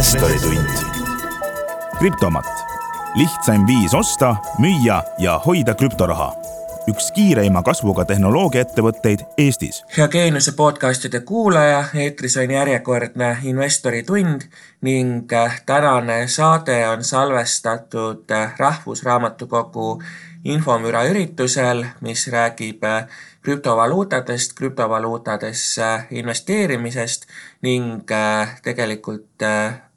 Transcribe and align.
investoritund. 0.00 0.68
krüptomat, 1.98 2.46
lihtsaim 3.14 3.66
viis 3.66 3.94
osta, 3.94 4.36
müüa 4.58 5.02
ja 5.18 5.38
hoida 5.46 5.74
krüptoraha 5.74 6.32
üks 6.88 7.10
kiireima 7.12 7.60
kasvuga 7.62 8.06
tehnoloogiaettevõtteid 8.08 9.26
Eestis. 9.38 9.82
hea 9.96 10.08
Geeniuse 10.08 10.54
podcastide 10.56 11.20
kuulaja, 11.20 11.84
eetris 11.94 12.38
on 12.40 12.50
järjekordne 12.50 13.28
Investori 13.42 14.02
tund 14.02 14.48
ning 14.80 15.28
tänane 15.66 16.28
saade 16.28 16.80
on 16.88 17.04
salvestatud 17.04 18.32
Rahvusraamatukogu 18.58 20.02
infomüra 20.44 21.04
üritusel, 21.12 21.84
mis 22.00 22.24
räägib 22.32 22.88
krüptovaluutadest, 23.42 24.56
krüptovaluutadesse 24.56 25.90
investeerimisest 26.10 27.26
ning 27.62 28.08
tegelikult 28.62 29.44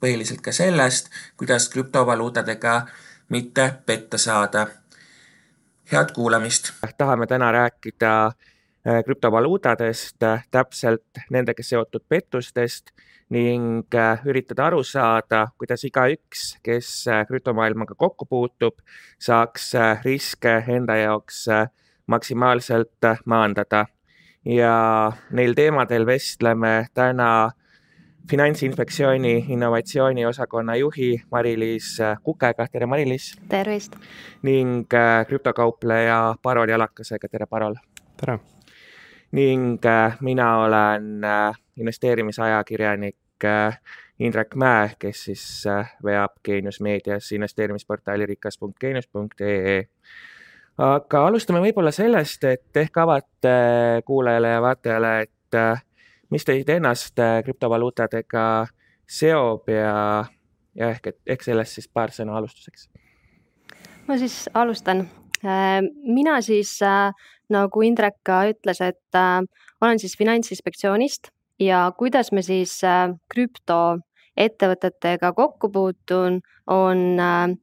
põhiliselt 0.03 0.43
ka 0.43 0.51
sellest, 0.51 1.07
kuidas 1.39 1.69
krüptovaluutadega 1.71 2.81
mitte 3.31 3.69
petta 3.85 4.17
saada 4.19 4.67
head 5.91 6.11
kuulamist! 6.15 6.73
tahame 6.97 7.27
täna 7.27 7.51
rääkida 7.51 8.25
äh, 8.25 9.03
krüptovaluutadest, 9.05 10.23
äh, 10.23 10.43
täpselt 10.51 11.23
nendega 11.29 11.63
seotud 11.63 12.03
pettustest 12.09 12.91
ning 13.29 13.95
äh, 13.95 14.19
üritada 14.25 14.67
aru 14.67 14.83
saada, 14.83 15.47
kuidas 15.57 15.83
igaüks, 15.87 16.57
kes 16.63 17.05
krüptomaailmaga 17.27 17.95
kokku 17.95 18.25
puutub, 18.25 18.83
saaks 19.19 19.71
riske 20.03 20.63
enda 20.67 20.99
jaoks 20.99 21.45
maksimaalselt 22.07 23.11
maandada. 23.25 23.85
ja 24.45 25.11
neil 25.31 25.53
teemadel 25.55 26.05
vestleme 26.05 26.87
täna 26.93 27.51
finantsinspektsiooni 28.29 29.45
innovatsiooniosakonna 29.49 30.75
juhi 30.75 31.21
Mari-Liis 31.31 31.97
Kukega, 32.23 32.67
tere 32.71 32.85
Mari-Liis! 32.85 33.35
tervist! 33.49 33.95
ning 34.41 34.85
äh, 34.93 35.27
krüptokaupleja 35.27 36.35
Parol 36.41 36.69
Jalakasega, 36.69 37.27
tere 37.27 37.45
Parol! 37.45 37.75
tere! 38.17 38.39
ning 39.31 39.85
äh, 39.85 40.17
mina 40.21 40.57
olen 40.57 41.23
äh, 41.23 41.55
investeerimisajakirjanik 41.77 43.15
Indrek 44.19 44.55
Mäe, 44.55 44.91
kes 44.99 45.23
siis 45.25 45.65
veab 46.05 46.37
Geenius 46.45 46.79
meedias 46.81 47.31
investeerimisportaali 47.31 48.25
rikas.geenius.ee. 48.25 49.81
aga 50.77 51.25
alustame 51.27 51.59
võib-olla 51.59 51.91
sellest, 51.91 52.43
et 52.43 52.77
ehk 52.85 52.97
avate 53.03 53.55
kuulajale 54.05 54.53
ja 54.53 54.61
vaatajale, 54.63 55.11
et 55.25 55.57
mis 56.33 56.45
teid 56.45 56.69
ennast 56.73 57.19
krüptovaluutadega 57.45 58.65
seob 59.05 59.69
ja, 59.69 60.25
ja 60.75 60.89
ehk, 60.95 61.13
et 61.13 61.35
ehk 61.35 61.45
sellest 61.45 61.77
siis 61.77 61.89
paar 61.93 62.13
sõna 62.15 62.39
alustuseks 62.39 62.89
ma 64.07 64.17
siis 64.17 64.49
alustan. 64.53 65.09
Äh, 65.45 65.81
mina 66.03 66.41
siis 66.41 66.81
äh, 66.81 67.11
nagu 67.51 67.81
Indrek 67.83 68.15
ka 68.23 68.43
ütles, 68.51 68.81
et 68.81 69.15
äh, 69.15 69.41
olen 69.81 69.99
siis 69.99 70.17
Finantsinspektsioonist 70.17 71.27
ja 71.59 71.91
kuidas 71.97 72.31
me 72.31 72.41
siis 72.41 72.81
krüptoettevõtetega 73.33 75.33
kokku 75.37 75.69
puutun, 75.71 76.39
on 76.67 76.97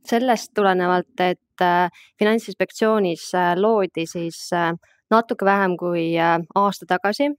sellest 0.07 0.53
tulenevalt, 0.55 1.21
et 1.21 1.65
Finantsinspektsioonis 2.21 3.33
loodi 3.57 4.07
siis 4.09 4.51
natuke 5.11 5.45
vähem 5.45 5.77
kui 5.81 6.15
aasta 6.21 6.87
tagasi 6.89 7.31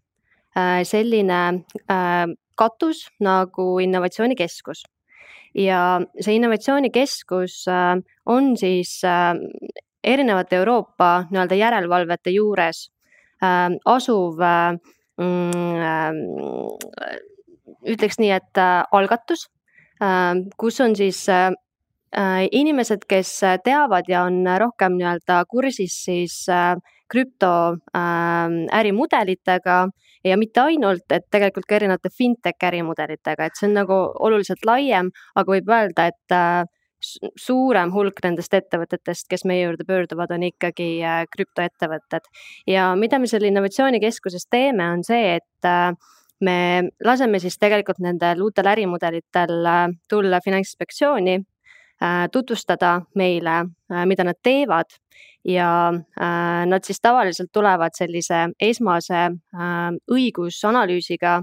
selline 0.83 1.38
katus 2.61 3.07
nagu 3.23 3.80
innovatsioonikeskus. 3.81 4.83
Ja 5.57 6.02
see 6.19 6.35
innovatsioonikeskus 6.38 7.67
äh, 7.67 7.97
on 8.25 8.57
siis 8.57 9.03
äh, 9.03 9.34
erinevate 10.03 10.56
Euroopa 10.62 11.23
nii-öelda 11.31 11.56
järelevalvete 11.59 12.29
juures 12.31 12.91
äh, 13.44 13.69
asuv 13.85 14.39
mm, 15.19 15.75
ütleks 17.91 18.19
nii, 18.22 18.31
et 18.31 18.57
algatus, 18.94 19.50
kus 20.57 20.81
on 20.81 20.95
siis 20.95 21.28
inimesed, 22.51 23.00
kes 23.09 23.41
teavad 23.66 24.03
ja 24.09 24.23
on 24.29 24.45
rohkem 24.62 24.94
nii-öelda 25.00 25.45
kursis 25.50 26.03
siis 26.06 26.45
krüptoärimudelitega 27.09 29.88
ja 30.23 30.37
mitte 30.37 30.61
ainult, 30.63 31.07
et 31.11 31.25
tegelikult 31.33 31.67
ka 31.69 31.77
erinevate 31.79 32.11
fintech 32.13 32.67
ärimudelitega, 32.69 33.47
et 33.47 33.57
see 33.57 33.69
on 33.69 33.75
nagu 33.81 33.97
oluliselt 34.27 34.65
laiem, 34.67 35.11
aga 35.35 35.55
võib 35.55 35.73
öelda, 35.73 36.07
et 36.11 36.35
äh, 36.35 36.63
suurem 37.39 37.93
hulk 37.95 38.21
nendest 38.23 38.53
ettevõtetest, 38.53 39.25
kes 39.29 39.45
meie 39.49 39.65
juurde 39.65 39.87
pöörduvad, 39.87 40.33
on 40.35 40.45
ikkagi 40.51 40.89
äh, 41.01 41.23
krüptoettevõtted. 41.33 42.29
ja 42.69 42.91
mida 42.95 43.19
me 43.19 43.29
seal 43.29 43.47
innovatsioonikeskuses 43.49 44.47
teeme, 44.49 44.91
on 44.97 45.05
see, 45.07 45.37
et 45.39 45.69
äh, 45.69 45.93
me 46.41 46.57
laseme 47.05 47.39
siis 47.39 47.57
tegelikult 47.61 48.01
nendel 48.01 48.41
uutel 48.41 48.69
ärimudelitel 48.71 49.51
tulla 50.09 50.39
Finantsinspektsiooni, 50.41 51.38
tutvustada 52.33 52.95
meile, 53.13 53.59
mida 54.09 54.23
nad 54.25 54.39
teevad 54.41 54.89
ja 55.46 55.94
äh, 56.22 56.66
nad 56.66 56.85
siis 56.85 57.02
tavaliselt 57.02 57.52
tulevad 57.53 57.96
sellise 57.97 58.47
esmase 58.59 59.22
äh, 59.25 59.91
õigusanalüüsiga 60.12 61.41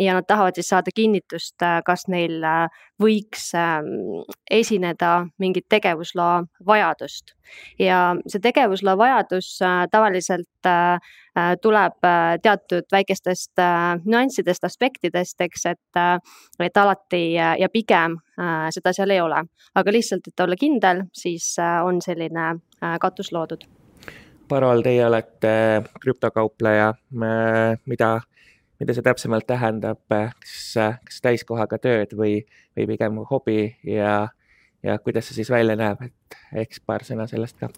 ja 0.00 0.14
nad 0.14 0.24
tahavad 0.28 0.54
siis 0.54 0.68
saada 0.68 0.92
kinnitust, 0.94 1.56
äh, 1.62 1.80
kas 1.84 2.06
neil 2.12 2.42
äh, 2.44 2.68
võiks 3.00 3.46
äh, 3.56 3.80
esineda 4.50 5.26
mingit 5.40 5.64
tegevusloa 5.68 6.42
vajadust. 6.66 7.32
ja 7.78 8.16
see 8.26 8.40
tegevusloa 8.40 8.96
vajadus 8.98 9.58
äh, 9.62 9.86
tavaliselt 9.90 10.48
tuleb 11.60 12.06
teatud 12.42 12.86
väikestest 12.92 13.60
nüanssidest, 14.06 14.64
aspektidest, 14.64 15.40
eks, 15.40 15.66
et 15.66 15.98
et 16.62 16.76
alati 16.76 17.34
ja 17.34 17.68
pigem 17.68 18.14
seda 18.70 18.92
seal 18.94 19.10
ei 19.10 19.20
ole. 19.20 19.42
aga 19.74 19.92
lihtsalt, 19.92 20.28
et 20.28 20.40
olla 20.40 20.56
kindel, 20.56 21.02
siis 21.12 21.56
on 21.58 22.00
selline 22.00 22.54
katus 23.00 23.32
loodud. 23.32 23.66
Parol, 24.48 24.80
teie 24.86 25.04
olete 25.06 25.82
krüptokaupleja, 26.00 26.94
mida, 27.86 28.10
mida 28.84 28.94
see 28.96 29.04
täpsemalt 29.06 29.46
tähendab, 29.48 30.02
kas, 30.12 30.64
kas 31.08 31.22
täiskohaga 31.24 31.78
tööd 31.80 32.12
või, 32.18 32.42
või 32.76 32.88
pigem 32.90 33.22
hobi 33.30 33.58
ja, 33.88 34.26
ja 34.84 34.96
kuidas 35.00 35.30
see 35.30 35.38
siis 35.40 35.50
välja 35.52 35.76
näeb, 35.80 36.02
et 36.04 36.36
eks 36.64 36.82
paar 36.84 37.06
sõna 37.06 37.24
sellest 37.30 37.56
ka? 37.62 37.70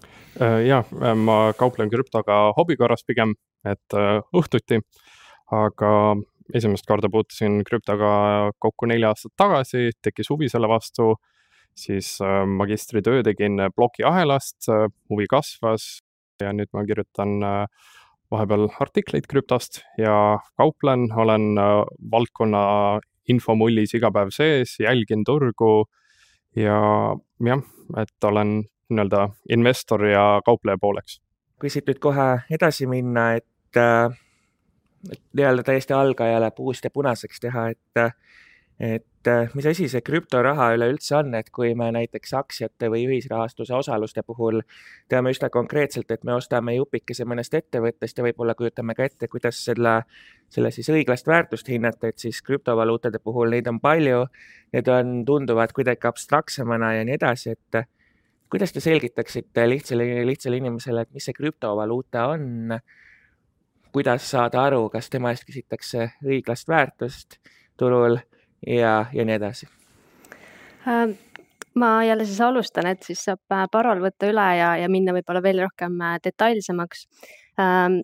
Äh, 0.43 0.59
ja, 0.67 0.81
ma 1.15 1.53
kauplen 1.57 1.91
krüptoga 1.93 2.49
hobi 2.57 2.75
korras 2.79 3.07
pigem, 3.07 3.37
et 3.63 3.95
äh, 3.95 4.19
õhtuti, 4.35 4.81
aga 5.55 5.91
esimest 6.55 6.87
korda 6.87 7.07
puutusin 7.11 7.61
krüptoga 7.67 8.51
kokku 8.59 8.91
neli 8.91 9.07
aastat 9.07 9.35
tagasi, 9.39 9.93
tekkis 10.03 10.31
huvi 10.33 10.51
selle 10.51 10.67
vastu 10.71 11.13
siis 11.77 12.17
äh, 12.19 12.41
magistritöö 12.43 13.23
tegin 13.23 13.63
plokiahelast, 13.75 14.67
huvi 15.07 15.31
kasvas 15.31 16.01
ja 16.41 16.51
nüüd 16.53 16.69
ma 16.75 16.83
kirjutan 16.85 17.39
vahepeal 18.31 18.67
artikleid 18.79 19.27
krüptost 19.29 19.81
ja 19.97 20.39
kauplen, 20.57 21.07
olen 21.15 21.55
valdkonna 22.11 22.63
infomullis 23.31 23.93
iga 23.97 24.11
päev 24.11 24.31
sees, 24.35 24.77
jälgin 24.79 25.23
turgu 25.27 25.87
ja 26.55 26.79
jah, 27.43 27.63
et 28.01 28.23
olen 28.23 28.57
nii-öelda 28.89 29.29
investor 29.53 30.05
ja 30.07 30.41
kaupleja 30.45 30.77
pooleks. 30.81 31.21
kui 31.59 31.69
siit 31.73 31.87
nüüd 31.89 31.99
kohe 31.99 32.27
edasi 32.53 32.85
minna, 32.87 33.31
et, 33.39 33.79
et 35.11 35.23
nii-öelda 35.33 35.63
täiesti 35.65 35.93
algajale 35.93 36.51
puust 36.55 36.85
ja 36.85 36.91
punaseks 36.93 37.39
teha, 37.43 37.69
et 37.73 38.03
et 38.79 39.27
äh, 39.27 39.49
mis 39.57 39.65
asi 39.65 39.87
see 39.89 40.03
krüptoraha 40.05 40.67
üleüldse 40.75 41.15
on, 41.17 41.33
et 41.39 41.49
kui 41.53 41.71
me 41.75 41.87
näiteks 41.95 42.33
aktsiate 42.37 42.91
või 42.93 43.07
ühisrahastuse 43.09 43.73
osaluste 43.73 44.21
puhul 44.25 44.61
teame 45.09 45.33
üsna 45.33 45.49
konkreetselt, 45.53 46.11
et 46.13 46.23
me 46.27 46.35
ostame 46.37 46.75
jupikese 46.77 47.25
mõnest 47.25 47.57
ettevõttest 47.57 48.21
ja 48.21 48.27
võib-olla 48.27 48.53
kujutame 48.59 48.93
ka 48.97 49.07
ette, 49.09 49.29
kuidas 49.33 49.63
selle, 49.65 49.95
selle 50.53 50.71
siis 50.75 50.91
õiglast 50.93 51.27
väärtust 51.27 51.73
hinnata, 51.73 52.11
et 52.13 52.21
siis 52.21 52.43
krüptovaluutade 52.45 53.19
puhul 53.23 53.49
neid 53.55 53.67
on 53.71 53.81
palju, 53.81 54.27
need 54.77 54.93
on, 54.93 55.19
tunduvad 55.25 55.73
kuidagi 55.73 56.07
abstraktsemana 56.11 56.93
ja 56.99 57.09
nii 57.09 57.17
edasi, 57.17 57.57
et 57.57 57.81
kuidas 58.49 58.77
te 58.77 58.83
selgitaksite 58.83 59.65
lihtsale, 59.69 60.05
lihtsale 60.29 60.61
inimesele, 60.61 61.01
et 61.01 61.17
mis 61.17 61.25
see 61.25 61.35
krüptovaluuta 61.35 62.29
on, 62.37 62.77
kuidas 63.91 64.29
saada 64.29 64.67
aru, 64.69 64.85
kas 64.93 65.09
tema 65.09 65.33
eest 65.33 65.49
küsitakse 65.49 66.11
õiglast 66.21 66.69
väärtust 66.69 67.39
turul 67.77 68.19
ja, 68.65 69.05
ja 69.13 69.25
nii 69.25 69.35
edasi 69.35 69.67
äh,? 70.87 71.15
ma 71.77 72.03
jälle 72.03 72.25
siis 72.25 72.41
alustan, 72.41 72.87
et 72.87 73.03
siis 73.03 73.23
saab 73.27 73.53
äh, 73.53 73.65
Parol 73.71 74.01
võtta 74.01 74.29
üle 74.31 74.45
ja, 74.57 74.75
ja 74.81 74.89
minna 74.89 75.13
võib-olla 75.13 75.43
veel 75.45 75.63
rohkem 75.67 75.99
äh, 76.01 76.19
detailsemaks 76.23 77.07
ähm,. 77.61 78.03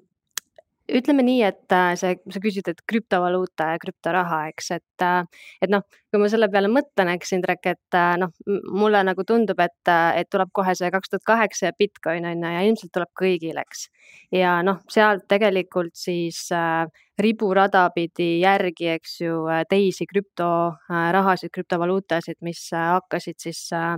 Ütleme 0.92 1.24
nii, 1.24 1.42
et 1.48 1.74
äh, 1.76 1.94
see, 2.00 2.16
sa 2.34 2.40
küsid, 2.44 2.68
et 2.68 2.82
krüptovaluuta 2.90 3.70
ja 3.74 3.80
krüptoraha, 3.82 4.40
eks, 4.52 4.72
et, 4.76 5.06
äh, 5.06 5.46
et 5.64 5.72
noh, 5.72 5.86
kui 6.12 6.20
ma 6.22 6.28
selle 6.32 6.50
peale 6.52 6.70
mõtlen, 6.72 7.14
eks 7.16 7.32
Indrek, 7.38 7.70
et 7.72 7.98
äh, 7.98 8.16
noh, 8.20 8.34
mulle 8.72 9.04
nagu 9.08 9.24
tundub, 9.28 9.62
et, 9.64 9.92
et 10.20 10.30
tuleb 10.34 10.52
kohe 10.56 10.76
see 10.76 10.92
kaks 10.94 11.14
tuhat 11.14 11.26
kaheksa 11.30 11.70
ja 11.70 11.78
Bitcoin 11.80 12.28
on 12.28 12.44
ju 12.44 12.52
ja 12.58 12.66
ilmselt 12.68 12.94
tuleb 12.96 13.14
kõigile, 13.20 13.64
eks. 13.64 13.88
ja 14.36 14.58
noh, 14.66 14.84
sealt 14.92 15.26
tegelikult 15.32 15.96
siis 15.96 16.46
äh, 16.52 16.84
riburada 17.20 17.86
pidi 17.96 18.42
järgi, 18.42 18.92
eks 18.98 19.18
ju, 19.22 19.40
teisi 19.70 20.08
krüptorahasid, 20.10 21.54
krüptovaluutasid, 21.54 22.42
mis 22.44 22.68
hakkasid 22.74 23.40
siis 23.40 23.68
äh, 23.78 23.96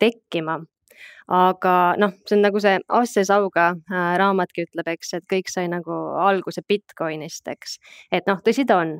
tekkima 0.00 0.58
aga 1.30 1.74
noh, 2.00 2.14
see 2.26 2.36
on 2.36 2.44
nagu 2.44 2.60
see 2.62 2.78
Asse 3.00 3.24
Sauga 3.28 3.70
äh, 3.76 4.12
raamatki 4.20 4.66
ütleb, 4.66 4.88
eks, 4.94 5.14
et 5.18 5.26
kõik 5.30 5.50
sai 5.52 5.68
nagu 5.70 5.94
alguse 6.20 6.62
Bitcoinist, 6.66 7.46
eks. 7.52 7.78
et 8.12 8.26
noh, 8.30 8.40
tõsi 8.46 8.66
ta 8.66 8.80
on, 8.82 8.96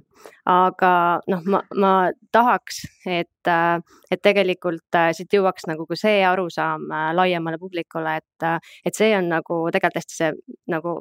aga 0.50 0.92
noh, 1.30 1.42
ma, 1.50 1.62
ma 1.74 1.92
tahaks, 2.34 2.84
et 3.06 3.50
äh,, 3.50 3.96
et 4.10 4.22
tegelikult 4.22 4.98
äh, 4.98 5.10
siit 5.16 5.34
jõuaks 5.34 5.66
nagu 5.70 5.86
ka 5.90 5.98
see 5.98 6.22
arusaam 6.26 6.86
laiemale 7.18 7.58
publikule, 7.58 8.18
et 8.20 8.48
et 8.86 8.96
see 8.96 9.10
on 9.16 9.28
nagu 9.30 9.62
tegelikult 9.72 10.00
hästi 10.00 10.16
see 10.16 10.30
nagu 10.70 11.00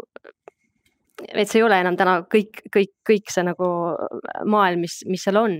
et 1.27 1.49
see 1.49 1.59
ei 1.59 1.65
ole 1.65 1.79
enam 1.81 1.97
täna 1.99 2.19
kõik, 2.31 2.61
kõik, 2.73 2.91
kõik 3.07 3.31
see 3.33 3.43
nagu 3.47 3.67
maailm, 4.49 4.83
mis, 4.85 4.99
mis 5.09 5.23
seal 5.25 5.39
on. 5.39 5.55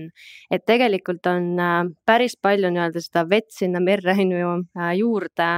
et 0.50 0.64
tegelikult 0.66 1.26
on 1.30 1.52
äh, 1.60 1.82
päris 2.06 2.36
palju 2.40 2.70
nii-öelda 2.72 3.02
seda 3.04 3.26
vett 3.28 3.50
sinna 3.54 3.82
merre 3.84 4.14
on 4.16 4.32
ju 4.36 4.54
äh, 4.78 4.92
juurde 4.98 5.50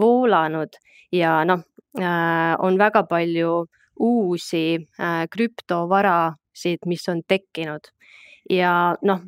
voolanud. 0.00 0.76
Ja 1.14 1.38
noh, 1.48 1.64
äh, 2.00 2.54
on 2.58 2.78
väga 2.78 3.06
palju 3.08 3.66
uusi 3.96 4.76
krüptovarasid, 5.32 6.82
mis 6.84 7.06
on 7.08 7.22
tekkinud. 7.24 7.88
Ja 8.52 8.94
noh, 9.02 9.22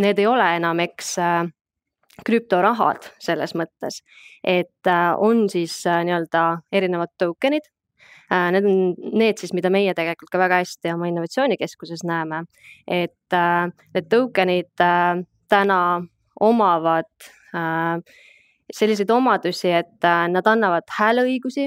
need 0.00 0.18
ei 0.18 0.26
ole 0.26 0.46
enam, 0.56 0.80
eks 0.80 1.10
krüptorahad 2.24 3.10
selles 3.20 3.52
mõttes, 3.54 4.00
et 4.40 4.88
on 5.20 5.44
siis 5.52 5.76
nii-öelda 5.84 6.46
erinevad 6.72 7.12
token'id 7.20 7.68
Äh, 7.68 7.77
need 8.28 8.66
on 8.68 8.94
need 9.18 9.40
siis, 9.40 9.54
mida 9.56 9.70
meie 9.72 9.94
tegelikult 9.96 10.30
ka 10.32 10.40
väga 10.40 10.60
hästi 10.62 10.92
oma 10.92 11.08
innovatsioonikeskuses 11.08 12.04
näeme, 12.08 12.42
et 12.86 13.36
äh, 13.36 13.68
need 13.94 14.08
token'id 14.12 14.84
äh, 14.84 15.22
täna 15.48 15.80
omavad 16.40 17.08
selliseid 18.68 19.10
omadusi, 19.10 19.70
et 19.72 20.04
nad 20.04 20.46
annavad 20.46 20.84
hääleõigusi. 20.92 21.64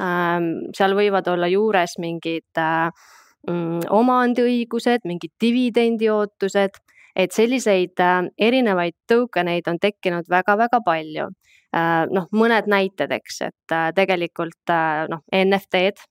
Ähm, 0.00 0.46
seal 0.74 0.94
võivad 0.96 1.28
olla 1.28 1.46
juures 1.52 1.98
mingid 2.00 2.56
mm, 2.56 3.84
omandiõigused, 3.92 5.04
mingid 5.04 5.34
dividendiootused, 5.44 6.80
et 7.18 7.36
selliseid 7.36 8.00
erinevaid 8.38 8.96
token 9.10 9.52
eid 9.52 9.68
on 9.68 9.78
tekkinud 9.82 10.30
väga-väga 10.32 10.80
palju. 10.86 11.28
Äh, 11.28 11.48
noh, 11.74 12.28
mõned 12.32 12.68
näited, 12.70 13.12
eks, 13.12 13.42
et 13.48 13.74
äh, 13.74 13.88
tegelikult 13.96 14.72
äh, 14.72 15.04
noh, 15.12 15.24
NFT-d, 15.34 16.06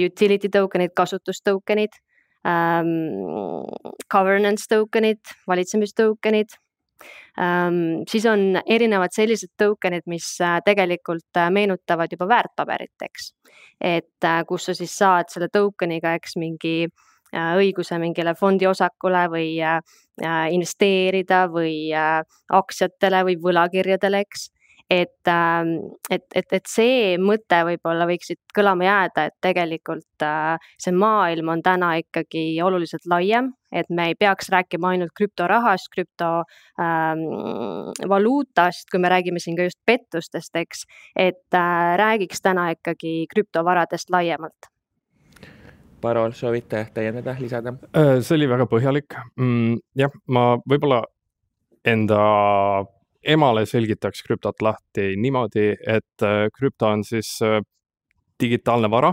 utility 0.00 0.48
token'id, 0.48 0.94
kasutustoken'id, 0.96 1.98
ähm, 2.48 2.88
governance 4.10 4.64
token'id, 4.70 5.20
valitsemistoken'id. 5.48 6.56
Ähm, 7.40 8.00
siis 8.08 8.24
on 8.28 8.56
erinevad 8.64 9.12
sellised 9.12 9.52
token'id, 9.60 10.06
mis 10.08 10.32
tegelikult 10.64 11.40
meenutavad 11.52 12.12
juba 12.12 12.28
väärtpaberit, 12.28 12.96
eks. 13.04 13.30
et 13.80 14.28
kus 14.48 14.66
sa 14.68 14.74
siis 14.76 14.96
saad 14.96 15.28
selle 15.32 15.48
token'iga, 15.52 16.16
eks 16.16 16.36
mingi 16.40 16.88
õiguse 17.32 17.98
mingile 18.02 18.34
fondiosakule 18.38 19.26
või 19.32 19.50
investeerida 20.20 21.44
või 21.52 21.92
aktsiatele 21.94 23.22
või 23.28 23.36
võlakirjadele, 23.44 24.24
eks. 24.26 24.48
Et, 24.90 25.22
ähm, 25.28 25.68
et, 26.10 26.24
et, 26.34 26.46
et 26.50 26.66
see 26.66 27.16
mõte 27.22 27.62
võib-olla 27.68 28.08
võiks 28.10 28.26
siit 28.32 28.40
kõlama 28.56 28.88
jääda, 28.88 29.24
et 29.28 29.36
tegelikult 29.46 30.24
äh, 30.26 30.58
see 30.82 30.90
maailm 30.90 31.46
on 31.54 31.62
täna 31.62 31.92
ikkagi 32.00 32.58
oluliselt 32.66 33.06
laiem, 33.06 33.54
et 33.70 33.86
me 33.86 34.10
ei 34.10 34.18
peaks 34.18 34.50
rääkima 34.50 34.90
ainult 34.96 35.14
krüptorahast, 35.14 35.86
krüptovaluutast 35.94 38.82
ähm,, 38.82 38.90
kui 38.90 38.98
me 39.04 39.12
räägime 39.14 39.38
siin 39.38 39.54
ka 39.60 39.68
just 39.68 39.78
pettustest, 39.86 40.50
eks, 40.58 40.82
et 41.14 41.54
äh, 41.54 41.94
räägiks 42.02 42.42
täna 42.42 42.74
ikkagi 42.74 43.30
krüptovaradest 43.30 44.10
laiemalt 44.10 44.74
Parol, 46.00 46.32
soovite 46.36 46.84
täiendada, 46.94 47.34
lisada? 47.40 47.74
Äh, 47.96 48.18
see 48.24 48.36
oli 48.38 48.48
väga 48.50 48.66
põhjalik 48.70 49.16
mm,. 49.36 49.80
jah, 49.98 50.14
ma 50.32 50.44
võib-olla 50.68 51.02
enda 51.86 52.20
emale 53.20 53.66
selgitaks 53.68 54.24
krüptot 54.24 54.62
lahti 54.64 55.14
niimoodi, 55.20 55.72
et 55.76 56.24
äh, 56.26 56.46
krüpto 56.56 56.88
on 56.88 57.04
siis 57.04 57.36
äh, 57.46 57.60
digitaalne 58.40 58.88
vara. 58.90 59.12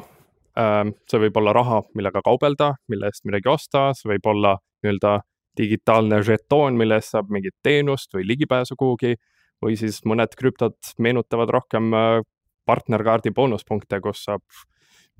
see 0.58 1.20
võib 1.22 1.36
olla 1.38 1.52
raha, 1.54 1.84
millega 1.94 2.22
kaubelda, 2.26 2.72
mille 2.90 3.12
eest 3.12 3.28
midagi 3.30 3.50
osta, 3.52 3.92
see 3.94 4.08
võib 4.10 4.26
olla 4.32 4.56
nii-öelda 4.82 5.12
digitaalne 5.60 6.18
žetoon, 6.26 6.80
mille 6.80 6.98
eest 6.98 7.14
saab 7.14 7.30
mingit 7.30 7.54
teenust 7.62 8.16
või 8.16 8.26
ligipääsu 8.26 8.74
kuhugi 8.80 9.20
või 9.62 9.76
siis 9.78 10.00
mõned 10.06 10.34
krüptod 10.40 10.96
meenutavad 10.98 11.54
rohkem 11.54 11.94
partnerkaardi 12.66 13.30
boonuspunkte, 13.38 14.00
kus 14.02 14.24
saab 14.26 14.42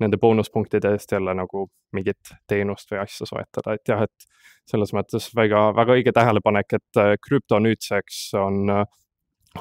nende 0.02 0.18
boonuspunktide 0.20 0.92
eest 0.94 1.12
jälle 1.12 1.34
nagu 1.34 1.66
mingit 1.92 2.34
teenust 2.48 2.90
või 2.92 3.00
asja 3.02 3.26
soetada, 3.26 3.74
et 3.74 3.90
jah, 3.90 4.04
et 4.06 4.28
selles 4.68 4.92
mõttes 4.96 5.30
väga, 5.36 5.68
väga 5.76 5.96
õige 5.96 6.14
tähelepanek, 6.16 6.76
et 6.78 7.00
äh, 7.00 7.14
krüpto 7.24 7.60
nüüdseks 7.62 8.20
on, 8.38 8.62
äh, 8.72 8.84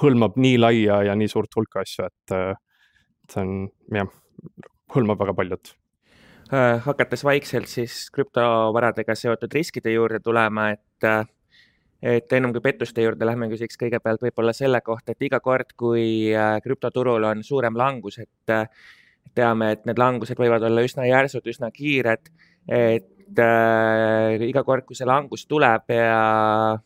hõlmab 0.01 0.38
nii 0.39 0.57
laia 0.60 1.01
ja 1.10 1.16
nii 1.18 1.31
suurt 1.31 1.56
hulka 1.57 1.84
asju, 1.86 2.10
et 2.10 2.36
äh, 2.36 2.54
see 3.31 3.44
on 3.44 3.54
jah, 3.95 4.12
hõlmab 4.95 5.24
väga 5.24 5.36
paljut. 5.38 5.74
Hakates 6.48 7.25
vaikselt 7.28 7.68
siis 7.68 8.06
krüptovaradega 8.16 9.18
seotud 9.19 9.51
riskide 9.51 9.92
juurde 9.92 10.22
tulema, 10.24 10.69
et 10.72 11.07
et 11.98 12.33
ennem 12.38 12.54
kui 12.56 12.62
pettuste 12.63 13.04
juurde 13.04 13.28
lähme, 13.28 13.50
küsiks 13.51 13.75
kõigepealt 13.81 14.22
võib-olla 14.24 14.54
selle 14.56 14.80
kohta, 14.86 15.12
et 15.12 15.25
iga 15.28 15.42
kord, 15.44 15.74
kui 15.75 16.30
krüptoturul 16.63 17.25
on 17.28 17.44
suurem 17.44 17.75
langus, 17.75 18.19
et 18.24 18.54
teame, 19.35 19.71
et 19.75 19.85
need 19.88 20.00
langused 20.00 20.39
võivad 20.39 20.63
olla 20.68 20.83
üsna 20.85 21.07
järsud, 21.07 21.47
üsna 21.50 21.71
kiired, 21.74 22.29
et 22.68 23.39
äh, 23.39 24.47
iga 24.47 24.63
kord, 24.68 24.85
kui 24.87 24.97
see 24.97 25.07
langus 25.07 25.45
tuleb 25.47 25.92
ja 25.94 26.78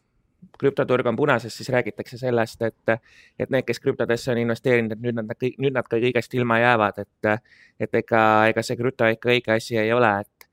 krüptoturg 0.61 1.05
on 1.09 1.15
punases, 1.15 1.53
siis 1.57 1.69
räägitakse 1.69 2.17
sellest, 2.17 2.61
et, 2.61 2.93
et 3.39 3.49
need, 3.49 3.65
kes 3.65 3.81
krüptodesse 3.81 4.31
on 4.33 4.41
investeerinud, 4.41 4.93
et 4.93 5.01
nüüd 5.01 5.17
nad, 5.17 5.33
nüüd 5.61 5.75
nad 5.75 5.89
ka 5.89 5.99
kõigest 6.01 6.33
ilma 6.37 6.59
jäävad, 6.61 7.01
et, 7.01 7.49
et 7.81 7.99
ega, 8.01 8.23
ega 8.51 8.63
see 8.65 8.77
krüpto 8.79 9.09
ikka 9.09 9.33
õige 9.33 9.55
asi 9.55 9.77
ei 9.81 9.93
ole, 9.93 10.11
et 10.21 10.49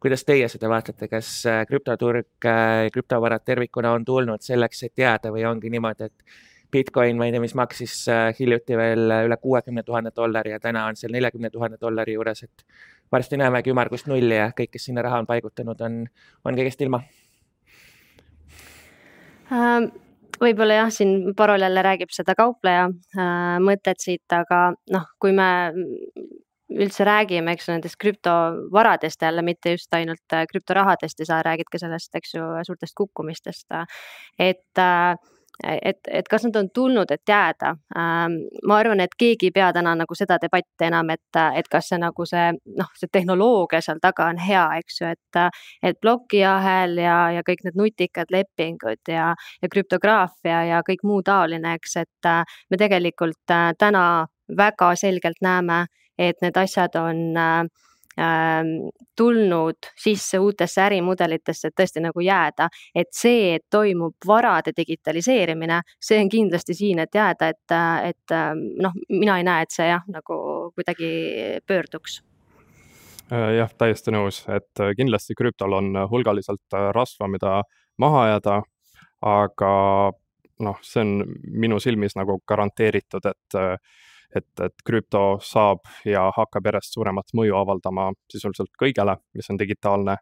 kuidas 0.00 0.24
teie 0.24 0.48
seda 0.48 0.68
vaatate, 0.72 1.08
kas 1.12 1.32
krüptoturg, 1.68 2.48
krüptovarad 2.92 3.44
tervikuna 3.44 3.92
on 3.96 4.04
tulnud 4.04 4.44
selleks, 4.44 4.86
et 4.88 5.04
jääda 5.04 5.32
või 5.32 5.44
ongi 5.48 5.72
niimoodi, 5.72 6.08
et 6.08 6.40
Bitcoin, 6.72 7.18
ma 7.18 7.26
ei 7.28 7.34
tea, 7.34 7.42
mis 7.42 7.56
maksis 7.58 7.94
äh, 8.08 8.28
hiljuti 8.38 8.76
veel 8.78 9.06
üle 9.26 9.38
kuuekümne 9.42 9.82
tuhande 9.86 10.12
dollari 10.16 10.54
ja 10.54 10.60
täna 10.60 10.86
on 10.90 10.98
seal 10.98 11.12
neljakümne 11.14 11.50
tuhande 11.50 11.80
dollari 11.80 12.14
juures, 12.18 12.44
et 12.46 12.66
varsti 13.12 13.40
näemegi 13.40 13.72
ümmargust 13.72 14.10
nulli 14.10 14.36
ja 14.38 14.50
kõik, 14.56 14.74
kes 14.76 14.90
sinna 14.90 15.02
raha 15.06 15.22
on 15.22 15.30
paigutanud, 15.30 15.80
on, 15.86 16.04
on 16.44 16.60
kõigest 16.60 16.86
ilma 16.86 17.02
ähm 19.50 19.90
võib-olla 20.40 20.82
jah, 20.82 20.92
siin 20.94 21.34
Parol 21.36 21.64
jälle 21.64 21.82
räägib 21.84 22.12
seda 22.14 22.34
kaupleja 22.38 22.86
äh, 22.88 23.56
mõtet 23.62 24.00
siit, 24.02 24.26
aga 24.32 24.70
noh, 24.92 25.08
kui 25.20 25.34
me 25.36 25.48
üldse 26.70 27.04
räägime, 27.06 27.54
eks 27.56 27.68
nendest 27.70 27.98
krüptovaradest 28.00 29.22
jälle, 29.26 29.42
mitte 29.46 29.74
just 29.74 29.92
ainult 29.96 30.36
äh, 30.36 30.46
krüptorahadest 30.50 31.20
ja 31.20 31.28
sa 31.28 31.40
räägid 31.46 31.70
ka 31.72 31.80
sellest, 31.82 32.14
eks 32.16 32.36
ju, 32.36 32.46
suurtest 32.66 32.96
kukkumistest. 32.98 33.66
et 34.38 34.78
äh, 34.78 35.14
et, 35.62 35.98
et 36.08 36.28
kas 36.28 36.44
nad 36.46 36.56
on 36.56 36.68
tulnud, 36.74 37.10
et 37.10 37.28
jääda. 37.28 37.74
Ähm, 37.96 38.36
ma 38.66 38.78
arvan, 38.80 39.00
et 39.00 39.14
keegi 39.18 39.50
ei 39.50 39.54
pea 39.54 39.70
täna 39.76 39.94
nagu 39.98 40.16
seda 40.16 40.38
debatti 40.42 40.86
enam, 40.88 41.10
et, 41.14 41.40
et 41.56 41.68
kas 41.70 41.90
see 41.92 41.98
nagu 42.00 42.26
see 42.28 42.46
noh, 42.78 42.90
see 42.96 43.12
tehnoloogia 43.12 43.82
seal 43.84 44.00
taga 44.02 44.30
on 44.32 44.40
hea, 44.40 44.64
eks 44.80 45.00
ju, 45.00 45.12
et, 45.12 45.60
et 45.82 46.00
plokiahel 46.00 46.96
ja, 47.02 47.18
ja 47.36 47.44
kõik 47.46 47.64
need 47.66 47.78
nutikad 47.80 48.32
lepingud 48.32 49.12
ja, 49.12 49.30
ja 49.62 49.72
krüptograafia 49.72 50.64
ja 50.70 50.82
kõik 50.86 51.04
muu 51.04 51.22
taoline, 51.26 51.76
eks, 51.80 51.96
et 52.04 52.32
me 52.70 52.80
tegelikult 52.80 53.52
äh, 53.52 53.70
täna 53.78 54.26
väga 54.56 54.94
selgelt 54.98 55.40
näeme, 55.44 55.84
et 56.18 56.40
need 56.42 56.56
asjad 56.58 56.96
on 57.00 57.22
äh, 57.38 57.64
tulnud 59.16 59.86
sisse 59.96 60.38
uutesse 60.38 60.82
ärimudelitesse, 60.82 61.68
et 61.68 61.76
tõesti 61.78 62.02
nagu 62.02 62.20
jääda. 62.20 62.68
et 62.94 63.08
see, 63.12 63.54
et 63.54 63.62
toimub 63.70 64.16
varade 64.26 64.72
digitaliseerimine, 64.76 65.80
see 66.00 66.18
on 66.20 66.28
kindlasti 66.28 66.74
siin, 66.74 66.98
et 66.98 67.14
jääda, 67.14 67.48
et, 67.48 67.76
et 68.10 68.34
ähm, 68.34 68.64
noh, 68.82 68.92
mina 69.08 69.38
ei 69.38 69.44
näe, 69.46 69.62
et 69.62 69.70
see 69.70 69.86
jah, 69.88 70.02
nagu 70.08 70.40
kuidagi 70.74 71.12
pöörduks 71.66 72.20
jah, 73.30 73.70
täiesti 73.78 74.10
nõus, 74.10 74.42
et 74.50 74.82
kindlasti 74.96 75.36
krüptol 75.38 75.76
on 75.78 75.94
hulgaliselt 76.10 76.78
rasva, 76.92 77.28
mida 77.30 77.60
maha 78.02 78.24
ajada, 78.26 78.56
aga 79.22 79.72
noh, 80.60 80.80
see 80.82 81.04
on 81.04 81.12
minu 81.62 81.78
silmis 81.80 82.16
nagu 82.18 82.40
garanteeritud, 82.48 83.30
et 83.30 83.58
et, 84.36 84.50
et 84.64 84.84
krüpto 84.86 85.38
saab 85.42 85.86
ja 86.06 86.28
hakkab 86.36 86.68
järjest 86.70 86.96
suuremat 86.96 87.34
mõju 87.36 87.56
avaldama 87.58 88.10
sisuliselt 88.32 88.72
kõigele, 88.80 89.16
mis 89.34 89.50
on 89.50 89.58
digitaalne. 89.58 90.16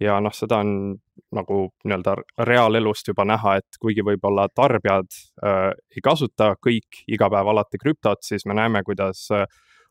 ja 0.00 0.20
noh, 0.20 0.32
seda 0.32 0.62
on 0.64 0.96
nagu 1.36 1.56
nii-öelda 1.84 2.14
reaalelust 2.48 3.08
juba 3.08 3.24
näha, 3.28 3.56
et 3.60 3.76
kuigi 3.80 4.02
võib-olla 4.02 4.48
tarbijad 4.54 5.10
äh, 5.44 5.72
ei 5.96 6.00
kasuta 6.02 6.54
kõik 6.56 7.02
iga 7.06 7.28
päev 7.30 7.52
alati 7.52 7.78
krüptot, 7.78 8.22
siis 8.24 8.46
me 8.46 8.56
näeme, 8.56 8.82
kuidas 8.82 9.26
äh, 9.30 9.44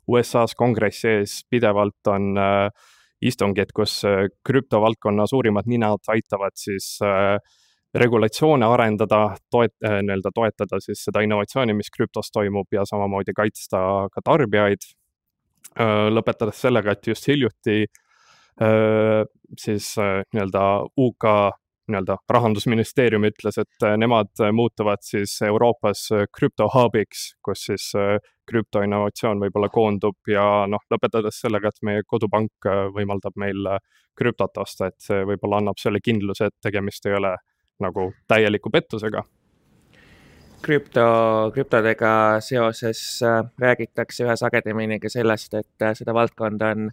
USA-s 0.09 0.55
kongressi 0.57 1.07
ees 1.07 1.43
pidevalt 1.49 2.09
on 2.09 2.37
äh, 2.37 2.69
istungid, 3.21 3.73
kus 3.75 4.01
äh, 4.07 4.27
krüptovaldkonna 4.45 5.27
suurimad 5.29 5.69
ninad 5.69 6.11
aitavad 6.11 6.55
siis 6.57 6.97
äh, 7.05 7.37
regulatsioone 7.93 8.65
arendada, 8.65 9.35
toet-, 9.51 9.77
äh, 9.85 10.01
nii-öelda 10.05 10.31
toetada 10.35 10.79
siis 10.83 11.03
seda 11.07 11.23
innovatsiooni, 11.25 11.73
mis 11.73 11.89
krüptos 11.93 12.31
toimub 12.31 12.67
ja 12.73 12.85
samamoodi 12.85 13.33
kaitsta 13.37 13.81
ka 14.13 14.25
tarbijaid. 14.25 14.85
Äh, 15.79 16.09
lõpetades 16.13 16.61
sellega, 16.61 16.93
et 16.93 17.07
just 17.07 17.27
hiljuti 17.29 17.81
äh, 18.61 19.23
siis 19.57 19.95
nii-öelda 19.97 20.65
UK 20.97 21.33
nii-öelda 21.89 22.19
rahandusministeerium 22.29 23.23
ütles, 23.25 23.55
et 23.57 23.85
nemad 23.97 24.29
muutuvad 24.53 25.01
siis 25.01 25.31
Euroopas 25.41 26.03
krüptohubiks, 26.37 27.23
kus 27.41 27.63
siis 27.65 27.87
krüptoinnovatsioon 28.45 29.41
võib-olla 29.41 29.71
koondub 29.73 30.29
ja 30.29 30.43
noh, 30.69 30.83
lõpetades 30.93 31.41
sellega, 31.41 31.71
et 31.73 31.81
meie 31.81 32.05
kodupank 32.05 32.69
võimaldab 32.93 33.41
meil 33.41 33.71
krüptot 34.13 34.61
osta, 34.61 34.91
et 34.91 35.01
see 35.01 35.25
võib-olla 35.25 35.63
annab 35.63 35.81
selle 35.81 35.97
kindluse, 35.97 36.51
et 36.51 36.57
tegemist 36.61 37.09
ei 37.09 37.17
ole 37.17 37.33
nagu 37.79 38.13
täieliku 38.27 38.69
pettusega. 38.69 39.23
krüpto, 40.61 41.03
krüptodega 41.53 42.41
seoses 42.43 43.21
äh, 43.23 43.45
räägitakse 43.59 44.25
üha 44.25 44.35
sagedamini 44.35 44.99
ka 44.99 45.09
sellest, 45.09 45.53
et 45.53 45.85
äh, 45.85 45.93
seda 45.95 46.13
valdkonda 46.13 46.71
on, 46.75 46.89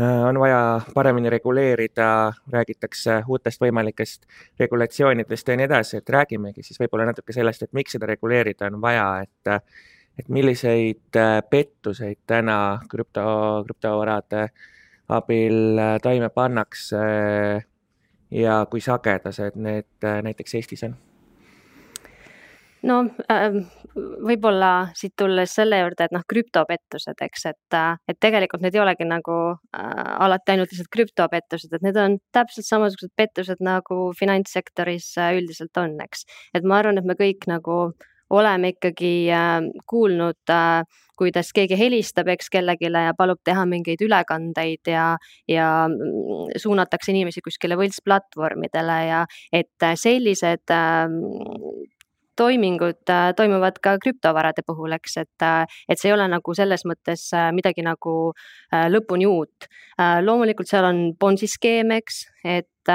äh, 0.00 0.24
on 0.28 0.40
vaja 0.40 0.80
paremini 0.94 1.30
reguleerida, 1.32 2.32
räägitakse 2.52 3.22
uutest 3.28 3.60
võimalikest 3.60 4.26
regulatsioonidest 4.60 5.48
ja 5.48 5.56
nii 5.56 5.68
edasi, 5.70 5.96
et 5.96 6.12
räägimegi 6.12 6.62
siis 6.62 6.80
võib-olla 6.80 7.08
natuke 7.08 7.32
sellest, 7.32 7.64
et 7.64 7.72
miks 7.72 7.96
seda 7.96 8.10
reguleerida 8.12 8.68
on 8.68 8.80
vaja, 8.80 9.08
et 9.24 9.56
et 10.18 10.28
milliseid 10.28 11.16
pettuseid 11.50 12.18
täna 12.28 12.82
krüpto, 12.90 13.22
krüptovarade 13.64 14.50
abil 15.08 15.80
toime 16.02 16.28
pannakse 16.28 16.98
ja 18.30 18.64
kui 18.70 18.80
sagedased 18.80 19.56
need 19.56 20.04
äh, 20.04 20.22
näiteks 20.22 20.54
Eestis 20.54 20.84
on? 20.86 20.96
no 22.86 23.00
äh, 23.30 23.60
võib-olla 23.96 24.70
siit 24.96 25.14
tulles 25.18 25.52
selle 25.56 25.80
juurde, 25.80 26.06
et 26.06 26.14
noh, 26.14 26.24
krüptopettused, 26.28 27.18
eks, 27.26 27.46
et, 27.50 27.76
äh, 27.76 27.98
et 28.08 28.20
tegelikult 28.22 28.64
need 28.64 28.76
ei 28.76 28.82
olegi 28.84 29.06
nagu 29.08 29.36
äh, 29.52 30.12
alati 30.26 30.54
ainult 30.54 30.72
lihtsalt 30.72 30.92
krüptopettused, 30.94 31.72
et 31.74 31.86
need 31.86 31.98
on 32.00 32.18
täpselt 32.34 32.68
samasugused 32.68 33.12
pettused 33.18 33.64
nagu 33.64 34.10
finantssektoris 34.18 35.12
äh, 35.20 35.34
üldiselt 35.40 35.82
on, 35.82 35.98
eks. 36.04 36.24
et 36.54 36.66
ma 36.66 36.80
arvan, 36.80 37.00
et 37.00 37.08
me 37.08 37.18
kõik 37.18 37.48
nagu 37.50 37.82
oleme 38.30 38.74
ikkagi 38.74 39.14
äh, 39.34 39.60
kuulnud 39.86 40.50
äh, 40.50 40.82
kuidas 41.20 41.52
keegi 41.52 41.76
helistab, 41.76 42.30
eks 42.32 42.48
kellelegi 42.48 42.88
ja 42.88 43.12
palub 43.16 43.42
teha 43.44 43.66
mingeid 43.68 44.00
ülekandeid 44.00 44.88
ja, 44.88 45.16
ja 45.48 45.68
mm, 45.88 46.56
suunatakse 46.56 47.12
inimesi 47.12 47.42
kuskile 47.44 47.76
võltsplatvormidele 47.76 48.98
ja 49.10 49.24
et 49.52 49.88
sellised 50.00 50.72
äh, 50.72 51.08
toimingud 52.40 53.10
äh, 53.10 53.32
toimuvad 53.36 53.78
ka 53.84 53.96
krüptovarade 54.02 54.64
puhul, 54.66 54.94
eks, 54.96 55.16
et, 55.24 55.44
äh, 55.44 55.66
et 55.88 56.00
see 56.00 56.10
ei 56.10 56.16
ole 56.16 56.28
nagu 56.30 56.54
selles 56.56 56.86
mõttes 56.88 57.26
äh, 57.36 57.50
midagi 57.56 57.84
nagu 57.84 58.16
lõpuni 58.94 59.26
uut. 59.28 59.66
loomulikult 60.24 60.68
seal 60.70 60.86
on 60.88 61.00
Bonsi 61.20 61.48
skeem, 61.50 61.90
eks, 61.98 62.22
et 62.46 62.92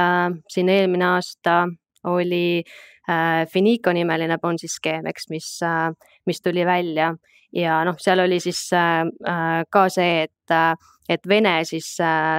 siin 0.49 0.69
eelmine 0.73 1.05
aasta 1.05 1.65
oli 2.09 2.63
Finico 3.51 3.91
nimeline 3.93 4.39
Bonsi 4.41 4.67
skeem, 4.71 5.05
eks, 5.11 5.27
mis, 5.29 5.49
mis 6.25 6.41
tuli 6.41 6.63
välja 6.65 7.11
ja 7.55 7.79
noh, 7.87 7.97
seal 8.01 8.19
oli 8.19 8.39
siis 8.43 8.67
äh, 8.73 9.01
äh, 9.27 9.63
ka 9.71 9.87
see, 9.89 10.25
et, 10.27 10.53
äh, 10.53 10.75
et 11.09 11.27
vene 11.29 11.57
siis 11.67 11.87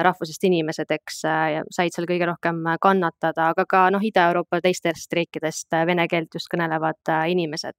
rahvusest 0.03 0.43
inimesed, 0.49 0.89
eks, 0.91 1.21
said 1.23 1.93
seal 1.95 2.07
kõige 2.09 2.27
rohkem 2.27 2.59
kannatada, 2.83 3.51
aga 3.53 3.63
ka 3.69 3.85
noh, 3.95 4.03
Ida-Euroopa 4.03 4.59
teistest 4.63 5.13
riikidest 5.15 5.77
vene 5.87 6.07
keelt 6.11 6.35
just 6.35 6.51
kõnelevad 6.51 7.13
inimesed 7.31 7.77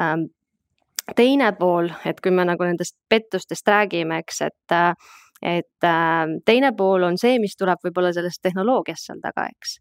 ähm, 0.00 0.30
teine 1.16 1.52
pool, 1.58 1.90
et 2.08 2.24
kui 2.24 2.32
me 2.32 2.46
nagu 2.48 2.64
nendest 2.64 2.96
pettustest 3.08 3.68
räägime, 3.68 4.22
eks, 4.24 4.40
et 4.48 4.78
et 5.44 5.84
teine 6.48 6.70
pool 6.72 7.02
on 7.04 7.18
see, 7.20 7.36
mis 7.42 7.52
tuleb 7.60 7.82
võib-olla 7.84 8.14
sellest 8.16 8.40
tehnoloogiast 8.46 9.10
seal 9.10 9.20
taga, 9.20 9.44
eks. 9.52 9.74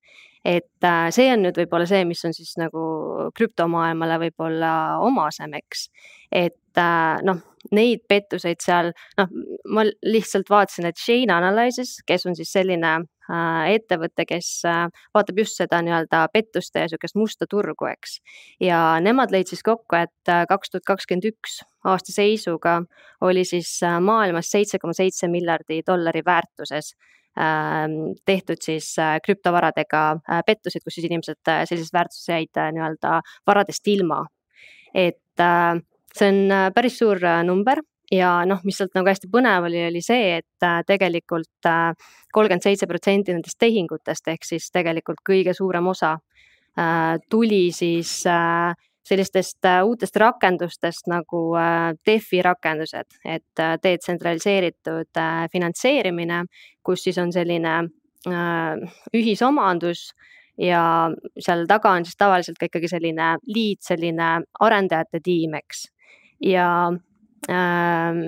Et 0.43 0.87
see 1.15 1.29
on 1.31 1.45
nüüd 1.45 1.57
võib-olla 1.61 1.87
see, 1.87 2.03
mis 2.07 2.23
on 2.27 2.35
siis 2.35 2.57
nagu 2.59 2.83
krüptomaailmale 3.37 4.19
võib-olla 4.25 4.73
omasem, 5.03 5.55
eks. 5.59 5.87
et 6.31 6.81
äh, 6.81 7.23
noh, 7.23 7.39
neid 7.71 8.03
pettuseid 8.09 8.61
seal, 8.63 8.91
noh, 9.19 9.33
ma 9.71 9.85
lihtsalt 10.03 10.51
vaatasin, 10.51 10.89
et 10.89 10.99
Shane 10.99 11.33
Analysis, 11.33 11.95
kes 12.07 12.27
on 12.27 12.35
siis 12.35 12.51
selline 12.51 12.91
äh, 12.99 13.73
ettevõte, 13.77 14.25
kes 14.27 14.49
äh, 14.67 14.87
vaatab 15.15 15.39
just 15.43 15.59
seda 15.61 15.79
nii-öelda 15.85 16.25
pettuste 16.33 16.83
ja 16.83 16.91
sihukest 16.91 17.15
musta 17.19 17.47
turgu, 17.49 17.87
eks. 17.93 18.19
ja 18.63 18.81
nemad 19.03 19.31
leidsid 19.31 19.57
siis 19.57 19.67
kokku, 19.69 20.01
et 20.01 20.33
äh, 20.33 20.43
kaks 20.49 20.73
tuhat 20.73 20.87
kakskümmend 20.91 21.29
üks 21.31 21.61
aasta 21.87 22.15
seisuga 22.15 22.81
oli 23.21 23.45
siis 23.47 23.77
äh, 23.85 23.99
maailmas 24.03 24.51
seitse 24.51 24.79
koma 24.79 24.95
seitse 24.97 25.31
miljardi 25.31 25.81
dollari 25.87 26.23
väärtuses 26.25 26.93
tehtud 27.33 28.61
siis 28.61 28.91
äh, 29.01 29.15
krüptovaradega 29.25 30.03
pettuseid, 30.45 30.83
kus 30.85 30.99
siis 30.99 31.07
inimesed 31.07 31.41
sellises 31.65 31.89
väärtuses 31.93 32.29
jäid 32.29 32.61
nii-öelda 32.75 33.21
varadest 33.49 33.87
ilma. 33.89 34.19
et 34.93 35.41
see 36.13 36.29
on 36.29 36.51
äh, 36.51 36.69
päris 36.73 36.97
suur 36.99 37.21
äh, 37.25 37.41
number 37.45 37.81
ja 38.13 38.43
noh, 38.45 38.61
mis 38.67 38.77
sealt 38.77 38.93
nagu 38.97 39.09
hästi 39.09 39.29
põnev 39.33 39.67
oli, 39.69 39.81
oli 39.87 40.01
see, 40.05 40.37
et 40.39 40.65
äh, 40.65 40.81
tegelikult 40.87 41.69
kolmkümmend 42.33 42.65
seitse 42.65 42.87
protsenti 42.89 43.33
nendest 43.33 43.57
tehingutest 43.61 44.29
ehk 44.33 44.45
siis 44.47 44.69
tegelikult 44.73 45.23
kõige 45.25 45.55
suurem 45.57 45.89
osa 45.89 46.17
tuli 47.29 47.67
siis 47.69 48.23
sellistest 49.03 49.65
uutest 49.83 50.15
rakendustest 50.15 51.09
nagu 51.11 51.41
DeFi 52.05 52.41
rakendused, 52.45 53.17
et 53.25 53.63
detsentraliseeritud 53.83 55.19
finantseerimine, 55.51 56.43
kus 56.83 57.03
siis 57.03 57.19
on 57.19 57.33
selline 57.35 57.73
ühisomandus 59.11 60.05
ja 60.57 60.83
seal 61.39 61.65
taga 61.69 61.95
on 61.97 62.05
siis 62.05 62.17
tavaliselt 62.19 62.59
ka 62.59 62.69
ikkagi 62.69 62.91
selline 62.91 63.33
liit, 63.49 63.81
selline 63.85 64.35
arendajate 64.61 65.21
tiim, 65.23 65.57
eks. 65.57 65.87
Ja 66.43 66.67
ähm, 67.49 68.19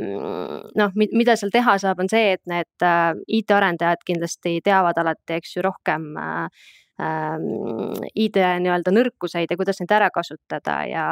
noh, 0.80 0.96
mida 0.96 1.36
seal 1.40 1.54
teha 1.54 1.78
saab, 1.82 2.02
on 2.04 2.10
see, 2.12 2.34
et 2.38 2.44
need 2.50 2.86
äh, 2.86 3.12
IT-arendajad 3.40 4.06
kindlasti 4.08 4.58
teavad 4.66 4.98
alati, 5.02 5.38
eks 5.40 5.58
ju, 5.58 5.66
rohkem 5.66 6.14
äh, 6.22 6.66
ID 6.96 8.38
nii-öelda 8.64 8.94
nõrkuseid 8.96 9.52
ja 9.52 9.58
kuidas 9.60 9.82
neid 9.82 9.92
ära 9.92 10.08
kasutada 10.16 10.78
ja, 10.88 11.06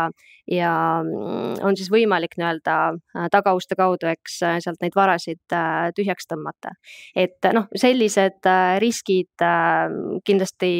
ja 0.48 0.72
mm, 1.04 1.60
on 1.68 1.76
siis 1.76 1.92
võimalik 1.92 2.38
nii-öelda 2.40 2.78
äh, 2.94 3.28
tagauste 3.34 3.76
kaudu, 3.80 4.08
eks 4.08 4.40
sealt 4.64 4.80
neid 4.84 4.96
varasid 4.96 5.58
tühjaks 5.98 6.30
tõmmata. 6.30 6.76
et 7.16 7.52
noh, 7.54 7.68
sellised 7.76 8.48
riskid 8.80 9.48
kindlasti 10.24 10.74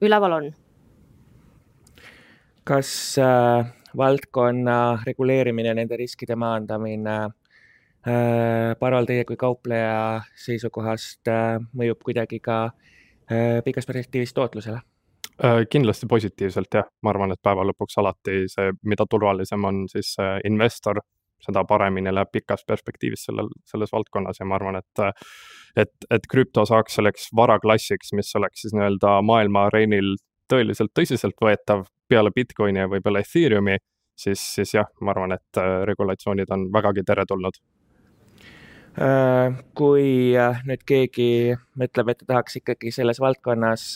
üleval 0.00 0.38
on. 0.40 0.52
kas 2.64 3.18
äh 3.20 3.72
valdkonna 3.96 5.04
reguleerimine, 5.06 5.74
nende 5.74 5.96
riskide 5.96 6.36
maandamine. 6.36 7.18
Äh, 8.04 8.74
Parol, 8.80 9.06
teie 9.08 9.24
kui 9.24 9.36
kaupleja 9.40 10.24
seisukohast 10.36 11.30
äh, 11.30 11.60
mõjub 11.78 12.02
kuidagi 12.04 12.40
ka 12.44 12.58
äh, 12.66 12.93
pikas 13.64 13.86
perspektiivis 13.86 14.34
tootlusele? 14.34 14.80
kindlasti 15.70 16.06
positiivselt 16.06 16.76
jah, 16.76 16.84
ma 17.02 17.10
arvan, 17.10 17.32
et 17.34 17.40
päeva 17.42 17.64
lõpuks 17.66 17.96
alati 17.98 18.44
see, 18.52 18.68
mida 18.86 19.02
turvalisem 19.10 19.64
on 19.66 19.80
siis 19.90 20.12
investor, 20.46 21.00
seda 21.42 21.64
paremini 21.66 22.12
läheb 22.14 22.30
pikas 22.32 22.62
perspektiivis 22.68 23.24
sellel, 23.26 23.48
selles 23.66 23.90
valdkonnas 23.92 24.38
ja 24.38 24.46
ma 24.46 24.54
arvan, 24.60 24.78
et 24.78 25.02
et, 25.76 26.06
et 26.10 26.28
krüpto 26.30 26.62
saaks 26.68 27.00
selleks 27.00 27.28
varaklassiks, 27.36 28.12
mis 28.14 28.30
oleks 28.38 28.62
siis 28.62 28.76
nii-öelda 28.76 29.16
maailma 29.26 29.66
areenil 29.70 30.14
tõeliselt 30.50 30.92
tõsiseltvõetav 30.94 31.84
peale 32.08 32.30
Bitcoini 32.34 32.82
ja 32.82 32.90
võib-olla 32.90 33.22
Ethereumi, 33.24 33.78
siis, 34.18 34.42
siis 34.56 34.74
jah, 34.76 34.88
ma 35.00 35.14
arvan, 35.14 35.34
et 35.36 35.60
äh, 35.60 35.80
regulatsioonid 35.88 36.50
on 36.54 36.68
vägagi 36.72 37.04
teretulnud. 37.06 37.58
Kui 38.94 40.34
nüüd 40.68 40.82
keegi 40.86 41.54
mõtleb, 41.80 42.12
et 42.12 42.20
ta 42.22 42.28
tahaks 42.28 42.60
ikkagi 42.60 42.92
selles 42.94 43.18
valdkonnas 43.20 43.88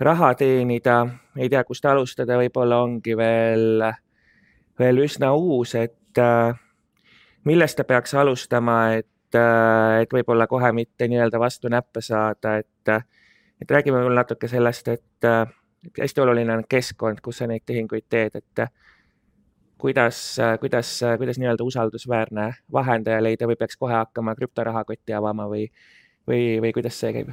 raha 0.00 0.32
teenida, 0.38 1.06
ei 1.36 1.48
tea, 1.48 1.62
kust 1.64 1.86
alustada, 1.88 2.36
võib-olla 2.38 2.82
ongi 2.84 3.16
veel, 3.16 3.82
veel 4.78 5.00
üsna 5.02 5.32
uus, 5.34 5.74
et 5.74 6.20
millest 7.48 7.78
ta 7.80 7.86
peaks 7.88 8.14
alustama, 8.14 8.78
et, 8.98 9.38
et 10.02 10.12
võib-olla 10.12 10.46
kohe 10.46 10.70
mitte 10.76 11.08
nii-öelda 11.08 11.40
vastu 11.40 11.72
näppe 11.72 12.04
saada, 12.04 12.58
et, 12.60 12.92
et 13.60 13.70
räägime 13.70 14.04
veel 14.04 14.20
natuke 14.20 14.48
sellest, 14.48 14.88
et 14.92 15.30
hästi 15.98 16.20
oluline 16.20 16.60
on 16.60 16.64
keskkond, 16.68 17.22
kus 17.24 17.40
sa 17.40 17.48
neid 17.50 17.64
tehinguid 17.66 18.06
teed, 18.10 18.36
et 18.38 18.68
kuidas, 19.78 20.36
kuidas, 20.60 20.90
kuidas 21.18 21.38
nii-öelda 21.38 21.64
usaldusväärne 21.64 22.50
vahendaja 22.72 23.22
leida 23.22 23.48
või 23.50 23.58
peaks 23.60 23.78
kohe 23.78 23.94
hakkama 23.94 24.34
krüptorahakotti 24.38 25.14
avama 25.16 25.48
või, 25.50 25.68
või, 26.28 26.42
või 26.62 26.72
kuidas 26.76 26.98
see 27.00 27.12
käib? 27.16 27.32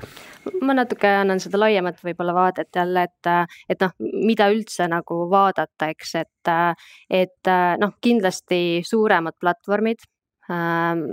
ma 0.62 0.76
natuke 0.78 1.10
annan 1.22 1.42
seda 1.44 1.60
laiemat 1.62 2.02
võib-olla 2.06 2.36
vaadet 2.38 2.76
jälle, 2.76 3.06
et, 3.10 3.32
et 3.70 3.82
noh, 3.82 3.94
mida 4.00 4.50
üldse 4.54 4.88
nagu 4.92 5.26
vaadata, 5.32 5.90
eks, 5.94 6.16
et, 6.24 6.54
et 7.10 7.54
noh, 7.82 7.96
kindlasti 8.02 8.82
suuremad 8.88 9.38
platvormid 9.42 10.06
ähm,. 10.52 11.06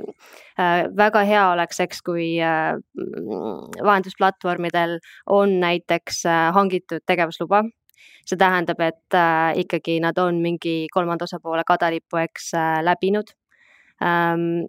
Äh, 0.60 0.84
väga 0.96 1.22
hea 1.24 1.42
oleks, 1.54 1.78
eks, 1.80 2.02
kui 2.04 2.26
äh, 2.44 2.74
vahendusplatvormidel 3.80 4.98
on 5.32 5.54
näiteks 5.62 6.26
äh, 6.28 6.50
hangitud 6.52 7.00
tegevusluba 7.08 7.62
see 8.26 8.38
tähendab, 8.38 8.80
et 8.84 9.16
äh, 9.16 9.52
ikkagi 9.64 9.98
nad 10.02 10.18
on 10.18 10.40
mingi 10.42 10.86
kolmanda 10.92 11.26
osapoole 11.28 11.64
kadalipu, 11.68 12.22
eks 12.22 12.52
äh, 12.58 12.78
läbinud 12.84 13.34
ähm,. 14.02 14.64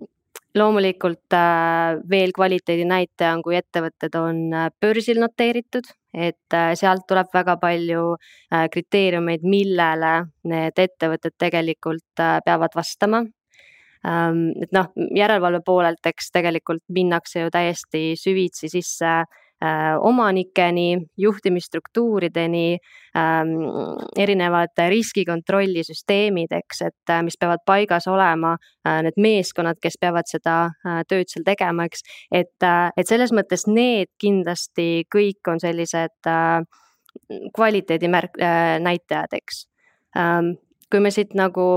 loomulikult 0.53 1.33
äh, 1.33 1.97
veel 2.09 2.29
kvaliteedi 2.33 2.85
näitaja 2.85 3.31
on, 3.33 3.41
kui 3.41 3.55
ettevõtted 3.57 4.13
on 4.19 4.41
äh, 4.53 4.67
börsil 4.81 5.17
noteeritud, 5.21 5.87
et 6.13 6.53
äh, 6.53 6.73
sealt 6.77 7.07
tuleb 7.09 7.31
väga 7.33 7.55
palju 7.61 8.03
äh, 8.13 8.67
kriteeriumeid, 8.73 9.45
millele 9.49 10.13
need 10.49 10.77
ettevõtted 10.77 11.33
tegelikult 11.41 12.21
äh, 12.21 12.37
peavad 12.45 12.77
vastama 12.77 13.23
ähm,. 14.05 14.51
et 14.61 14.73
noh, 14.77 14.91
järelevalve 15.15 15.63
poolelt, 15.65 16.05
eks 16.05 16.29
tegelikult 16.33 16.83
minnakse 16.93 17.47
ju 17.47 17.53
täiesti 17.53 18.13
süvitsi 18.19 18.69
sisse 18.69 19.23
omanikeni, 19.99 20.97
juhtimisstruktuurideni, 21.17 22.77
ähm, 23.17 23.53
erinevate 24.17 24.89
riskikontrolli 24.89 25.83
süsteemid, 25.87 26.51
eks, 26.51 26.81
et 26.81 27.13
äh, 27.13 27.21
mis 27.23 27.37
peavad 27.39 27.63
paigas 27.65 28.07
olema, 28.11 28.55
äh, 28.87 28.99
need 29.05 29.19
meeskonnad, 29.21 29.79
kes 29.81 29.95
peavad 30.01 30.27
seda 30.27 30.57
tööd 31.07 31.31
seal 31.31 31.45
tegema, 31.47 31.87
eks. 31.87 32.03
et, 32.31 32.67
et 32.97 33.07
selles 33.07 33.31
mõttes 33.35 33.67
need 33.69 34.11
kindlasti 34.21 35.05
kõik 35.13 35.51
on 35.51 35.61
sellised 35.63 36.31
kvaliteedimärk, 37.53 38.39
näitajad, 38.81 39.35
eks. 39.37 39.65
Ähm, 40.17 40.55
kui 40.91 41.01
me 41.01 41.11
siit 41.13 41.33
nagu 41.37 41.67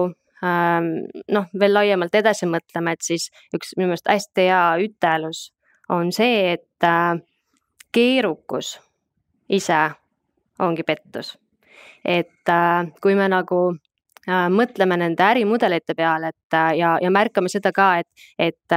ähm, 0.45 0.88
noh, 1.33 1.47
veel 1.61 1.76
laiemalt 1.76 2.16
edasi 2.16 2.49
mõtleme, 2.49 2.97
et 2.97 3.05
siis 3.05 3.28
üks 3.57 3.76
minu 3.76 3.93
meelest 3.93 4.09
hästi 4.11 4.49
hea 4.49 4.64
ütelus 4.85 5.50
on 5.93 6.11
see, 6.12 6.57
et 6.57 6.87
keerukus 7.97 8.76
ise 9.49 9.81
ongi 10.61 10.85
pettus. 10.87 11.37
et 12.05 12.49
äh, 12.49 12.87
kui 13.03 13.17
me 13.19 13.26
nagu 13.29 13.61
äh, 14.29 14.47
mõtleme 14.53 14.99
nende 15.00 15.25
ärimudelite 15.26 15.95
peale, 15.99 16.31
et 16.31 16.55
äh, 16.55 16.76
ja, 16.79 16.93
ja 17.03 17.11
märkame 17.11 17.50
seda 17.50 17.73
ka, 17.75 17.97
et, 17.99 18.29
et 18.38 18.76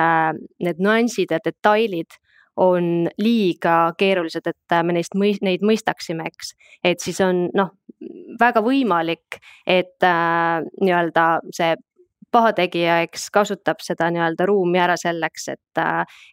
need 0.60 0.82
nüansid 0.82 1.32
ja 1.32 1.40
detailid 1.46 2.18
on 2.60 3.08
liiga 3.22 3.94
keerulised, 4.00 4.48
et 4.50 4.78
me 4.84 4.98
neist 4.98 5.14
mõi-, 5.16 5.38
neid 5.46 5.62
mõistaksime, 5.64 6.26
eks. 6.28 6.56
et 6.84 7.00
siis 7.00 7.22
on 7.24 7.46
noh, 7.56 7.72
väga 8.40 8.64
võimalik, 8.66 9.40
et 9.68 10.04
äh, 10.04 10.66
nii-öelda 10.82 11.28
see 11.56 11.76
pahategija, 12.32 13.00
eks 13.08 13.30
kasutab 13.34 13.82
seda 13.84 14.10
nii-öelda 14.14 14.46
ruumi 14.50 14.80
ära 14.82 14.96
selleks, 15.00 15.48
et, 15.54 15.82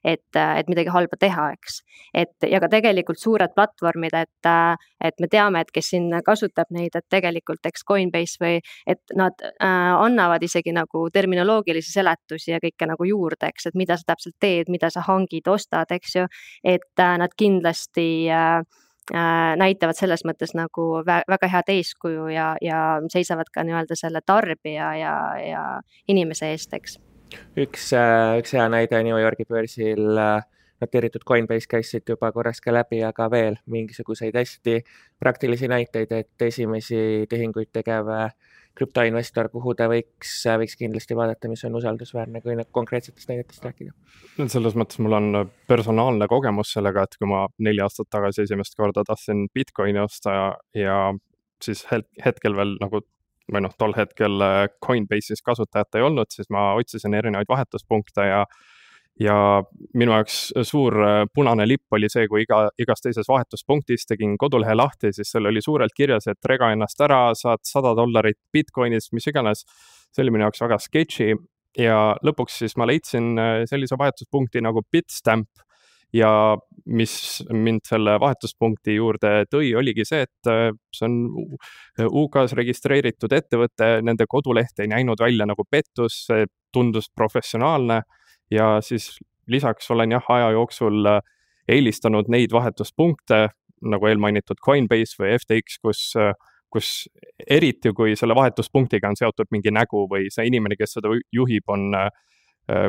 et, 0.04 0.38
et 0.38 0.70
midagi 0.70 0.92
halba 0.92 1.18
teha, 1.20 1.48
eks. 1.56 1.80
et 2.14 2.48
ja 2.50 2.60
ka 2.62 2.70
tegelikult 2.72 3.20
suured 3.20 3.54
platvormid, 3.56 4.14
et, 4.14 4.50
et 5.04 5.20
me 5.22 5.30
teame, 5.32 5.62
et 5.62 5.72
kes 5.74 5.92
siin 5.94 6.10
kasutab 6.26 6.72
neid, 6.76 6.94
et 6.96 7.06
tegelikult 7.10 7.66
eks 7.66 7.86
Coinbase 7.88 8.42
või 8.42 8.60
et 8.86 9.16
nad 9.16 9.46
äh, 9.46 9.92
annavad 9.94 10.42
isegi 10.42 10.74
nagu 10.76 11.06
terminoloogilisi 11.12 11.92
seletusi 11.98 12.52
ja 12.54 12.62
kõike 12.62 12.88
nagu 12.92 13.08
juurde, 13.08 13.52
eks, 13.52 13.70
et 13.70 13.78
mida 13.78 13.98
sa 13.98 14.12
täpselt 14.12 14.36
teed, 14.40 14.72
mida 14.72 14.90
sa 14.92 15.04
hangid, 15.06 15.48
ostad, 15.48 15.92
eks 15.92 16.18
ju. 16.20 16.26
et 16.64 17.00
äh, 17.00 17.16
nad 17.18 17.32
kindlasti 17.36 18.08
äh, 18.32 18.60
näitavad 19.12 19.94
selles 19.98 20.24
mõttes 20.26 20.54
nagu 20.58 21.02
väga 21.06 21.48
head 21.52 21.68
eeskuju 21.76 22.26
ja, 22.34 22.48
ja 22.62 22.80
seisavad 23.12 23.50
ka 23.54 23.62
nii-öelda 23.62 23.94
selle 23.98 24.20
tarbija 24.26 24.88
ja, 24.98 25.14
ja 25.38 25.62
inimese 26.08 26.50
eest, 26.50 26.74
eks. 26.74 26.98
üks, 27.56 27.92
äh, 27.94 28.34
üks 28.40 28.56
hea 28.56 28.66
näide 28.72 29.02
New 29.06 29.18
Yorgi 29.20 29.46
börsil 29.46 30.18
äh, 30.18 30.42
noteeritud 30.80 31.24
Coinbase 31.28 31.68
käis 31.70 31.90
siit 31.90 32.08
juba 32.08 32.32
korraks 32.32 32.60
ka 32.60 32.74
läbi, 32.74 33.00
aga 33.04 33.30
veel 33.30 33.56
mingisuguseid 33.70 34.36
hästi 34.36 34.80
praktilisi 35.20 35.68
näiteid, 35.68 36.12
et 36.12 36.48
esimesi 36.48 37.26
tehinguid 37.30 37.72
tegev 37.72 38.10
krüptoinvestor, 38.76 39.48
kuhu 39.52 39.74
ta 39.78 39.88
võiks, 39.90 40.32
võiks 40.60 40.76
kindlasti 40.78 41.16
vaadata, 41.16 41.48
mis 41.48 41.64
on 41.68 41.78
usaldusväärne, 41.78 42.42
kui 42.44 42.56
nüüd 42.58 42.70
konkreetsetest 42.76 43.30
näidetest 43.32 43.64
rääkida? 43.64 43.94
selles 44.52 44.76
mõttes 44.78 45.00
mul 45.02 45.16
on 45.16 45.50
personaalne 45.68 46.28
kogemus 46.30 46.74
sellega, 46.76 47.06
et 47.06 47.16
kui 47.18 47.28
ma 47.30 47.46
neli 47.58 47.82
aastat 47.84 48.10
tagasi 48.12 48.44
esimest 48.44 48.76
korda 48.76 49.04
tahtsin 49.06 49.46
Bitcoini 49.54 50.02
osta 50.04 50.34
ja, 50.36 50.48
ja 50.76 50.96
siis 51.64 51.86
hetkel 51.90 52.56
veel 52.56 52.76
nagu 52.82 53.02
või 53.52 53.62
noh, 53.62 53.74
tol 53.78 53.94
hetkel 53.96 54.42
Coinbase'is 54.82 55.42
kasutajat 55.46 55.98
ei 55.98 56.06
olnud, 56.06 56.30
siis 56.34 56.50
ma 56.50 56.72
otsisin 56.78 57.14
erinevaid 57.14 57.48
vahetuspunkte 57.48 58.26
ja 58.26 58.40
ja 59.20 59.36
minu 59.96 60.12
jaoks 60.12 60.38
suur 60.68 60.96
äh, 61.00 61.18
punane 61.34 61.66
lipp 61.68 61.92
oli 61.96 62.08
see, 62.12 62.26
kui 62.28 62.44
iga, 62.44 62.66
igas 62.80 63.02
teises 63.04 63.28
vahetuspunktis 63.30 64.04
tegin 64.08 64.36
kodulehe 64.40 64.76
lahti, 64.76 65.12
siis 65.16 65.30
seal 65.32 65.48
oli 65.48 65.62
suurelt 65.64 65.94
kirjas, 65.96 66.28
et 66.28 66.50
rega 66.50 66.70
ennast 66.74 67.00
ära, 67.04 67.20
saad 67.38 67.64
sada 67.66 67.94
dollarit 67.96 68.38
Bitcoinis, 68.52 69.10
mis 69.16 69.28
iganes. 69.32 69.64
see 70.12 70.24
oli 70.24 70.32
minu 70.36 70.46
jaoks 70.46 70.62
väga 70.64 70.80
sketši. 70.80 71.34
Ja 71.76 72.16
lõpuks 72.24 72.62
siis 72.62 72.76
ma 72.80 72.86
leidsin 72.88 73.36
äh, 73.40 73.62
sellise 73.68 73.98
vahetuspunkti 74.00 74.62
nagu 74.64 74.82
Bitstamp. 74.92 75.48
Ja 76.14 76.56
mis 76.86 77.42
mind 77.50 77.82
selle 77.84 78.14
vahetuspunkti 78.22 78.94
juurde 78.94 79.44
tõi, 79.50 79.72
oligi 79.76 80.04
see, 80.06 80.22
et 80.24 80.48
äh, 80.48 80.70
see 80.94 81.08
on 81.08 81.16
UK-s 82.06 82.54
registreeritud 82.56 83.32
ettevõte, 83.32 83.90
nende 84.06 84.28
koduleht 84.28 84.78
ei 84.80 84.92
näinud 84.92 85.20
välja 85.20 85.48
nagu 85.48 85.66
pettus, 85.68 86.22
see 86.28 86.46
tundus 86.72 87.10
professionaalne 87.16 88.02
ja 88.50 88.80
siis 88.80 89.18
lisaks 89.46 89.90
olen 89.90 90.12
jah, 90.12 90.24
aja 90.28 90.50
jooksul 90.50 91.06
äh, 91.06 91.22
eelistanud 91.68 92.28
neid 92.28 92.52
vahetuspunkte 92.52 93.48
nagu 93.86 94.08
eelmainitud 94.08 94.60
Coinbase 94.64 95.18
või 95.20 95.34
FTX, 95.36 95.80
kus, 95.82 96.02
äh, 96.18 96.32
kus 96.72 97.08
eriti, 97.50 97.92
kui 97.92 98.16
selle 98.16 98.34
vahetuspunktiga 98.38 99.10
on 99.10 99.18
seotud 99.18 99.50
mingi 99.54 99.72
nägu 99.74 100.06
või 100.10 100.30
see 100.32 100.48
inimene, 100.50 100.78
kes 100.78 100.96
seda 100.98 101.12
juhib, 101.34 101.66
on 101.68 101.90
äh, 101.98 102.88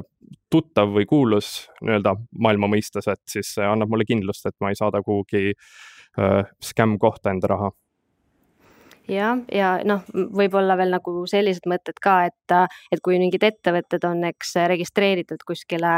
tuttav 0.49 0.89
või 0.95 1.05
kuulus 1.05 1.67
nii-öelda 1.85 2.15
maailma 2.41 2.69
mõistes, 2.71 3.05
et 3.11 3.21
siis 3.29 3.51
see 3.59 3.65
annab 3.65 3.91
mulle 3.93 4.07
kindlust, 4.09 4.47
et 4.49 4.55
ma 4.63 4.71
ei 4.73 4.79
saada 4.79 5.03
kuhugi 5.05 5.51
skämm 6.65 6.95
kohta 6.97 7.29
enda 7.29 7.51
raha 7.51 7.67
jah, 9.11 9.39
ja 9.53 9.69
noh, 9.87 10.03
võib-olla 10.13 10.75
veel 10.79 10.91
nagu 10.91 11.13
sellised 11.29 11.67
mõtted 11.69 11.99
ka, 12.03 12.15
et, 12.27 12.55
et 12.91 13.01
kui 13.03 13.17
mingid 13.21 13.43
ettevõtted 13.47 14.03
on, 14.07 14.23
eks 14.29 14.53
registreeritud 14.71 15.43
kuskile 15.47 15.93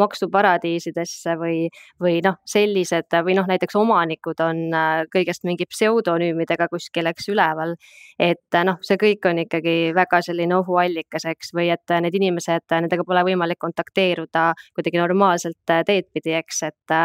maksuparadiisidesse 0.00 1.36
või, 1.40 1.68
või 2.02 2.18
noh, 2.24 2.38
sellised 2.48 3.18
või 3.26 3.36
noh, 3.38 3.48
näiteks 3.50 3.76
omanikud 3.78 4.40
on 4.44 4.64
äh, 4.74 5.04
kõigest 5.12 5.44
mingi 5.48 5.68
pseudonüümidega 5.70 6.68
kuskil, 6.72 7.10
eks 7.12 7.28
üleval. 7.34 7.76
et 8.18 8.58
noh, 8.64 8.80
see 8.86 8.98
kõik 9.00 9.28
on 9.28 9.42
ikkagi 9.44 9.92
väga 9.96 10.22
selline 10.24 10.56
ohuallikas, 10.58 11.28
eks, 11.30 11.52
või 11.56 11.70
et 11.74 11.96
need 12.00 12.16
inimesed, 12.20 12.66
nendega 12.72 13.04
pole 13.06 13.24
võimalik 13.26 13.60
kontakteeruda 13.60 14.52
kuidagi 14.74 15.00
normaalselt 15.02 15.60
teed 15.66 16.10
pidi, 16.12 16.36
eks, 16.38 16.62
et, 16.70 16.98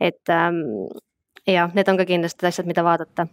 et 0.00 0.34
ähm, 0.34 0.64
jah, 1.46 1.70
need 1.74 1.88
on 1.88 2.00
ka 2.00 2.08
kindlasti 2.08 2.50
asjad, 2.50 2.68
mida 2.68 2.84
vaadata 2.86 3.26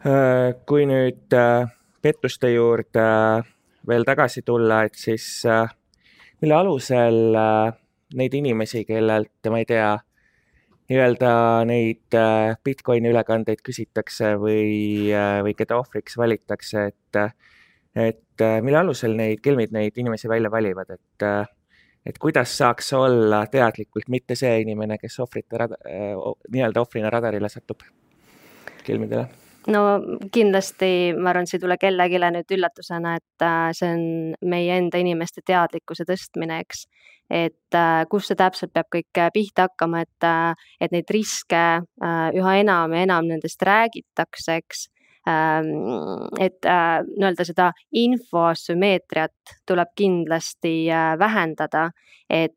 kui 0.00 0.86
nüüd 0.88 1.34
äh, 1.36 1.66
pettuste 2.00 2.48
juurde 2.54 3.02
äh, 3.04 3.48
veel 3.88 4.06
tagasi 4.08 4.42
tulla, 4.46 4.84
et 4.88 4.96
siis 4.96 5.42
mille 6.40 6.54
alusel 6.56 7.36
neid 8.16 8.34
inimesi, 8.36 8.84
kellelt, 8.88 9.48
ma 9.50 9.60
ei 9.60 9.66
tea, 9.68 9.88
nii-öelda 10.90 11.32
neid 11.68 12.16
Bitcoini 12.64 13.10
ülekandeid 13.12 13.62
küsitakse 13.64 14.34
või, 14.40 15.08
või 15.46 15.56
keda 15.56 15.80
ohvriks 15.80 16.18
valitakse, 16.20 16.84
et, 16.92 17.20
et 17.96 18.46
mille 18.62 18.82
alusel 18.84 19.16
neid 19.16 19.40
kelmid 19.44 19.72
neid 19.74 19.96
inimesi 19.96 20.28
välja 20.28 20.52
valivad, 20.52 20.96
et 20.96 21.28
et 22.06 22.16
kuidas 22.20 22.52
saaks 22.56 22.92
olla 22.96 23.46
teadlikult 23.52 24.08
mitte 24.12 24.36
see 24.38 24.60
inimene, 24.62 25.00
kes 25.00 25.20
ohvrite 25.24 25.68
nii-öelda 26.52 26.84
ohvrina 26.84 27.12
radarile 27.12 27.48
satub 27.52 27.84
kelmidele? 28.84 29.39
No 29.68 29.82
kindlasti 30.32 31.12
ma 31.18 31.32
arvan, 31.32 31.48
see 31.48 31.58
ei 31.58 31.64
tule 31.64 31.76
kellelegi 31.80 32.20
nüüd 32.22 32.54
üllatusena, 32.56 33.16
et 33.20 33.44
äh, 33.44 33.70
see 33.76 33.90
on 33.92 34.04
meie 34.48 34.78
enda 34.78 35.00
inimeste 35.00 35.44
teadlikkuse 35.46 36.06
tõstmine, 36.08 36.60
eks. 36.64 36.86
et 37.30 37.76
äh, 37.76 38.04
kus 38.10 38.30
see 38.30 38.38
täpselt 38.38 38.72
peab 38.72 38.88
kõik 38.92 39.20
pihta 39.34 39.68
hakkama, 39.68 40.04
et, 40.06 40.28
et 40.80 40.94
neid 40.94 41.10
riske 41.10 41.64
üha 42.40 42.56
enam 42.62 42.96
ja 42.96 43.04
enam 43.06 43.28
nendest 43.28 43.62
räägitakse, 43.62 44.56
eks 44.62 44.86
ähm, 45.28 45.74
et 46.40 46.58
nii-öelda 46.64 47.46
seda 47.46 47.70
infosümmeetriat 47.92 49.58
tuleb 49.68 49.92
kindlasti 49.96 50.88
vähendada, 51.20 51.90
et 52.30 52.56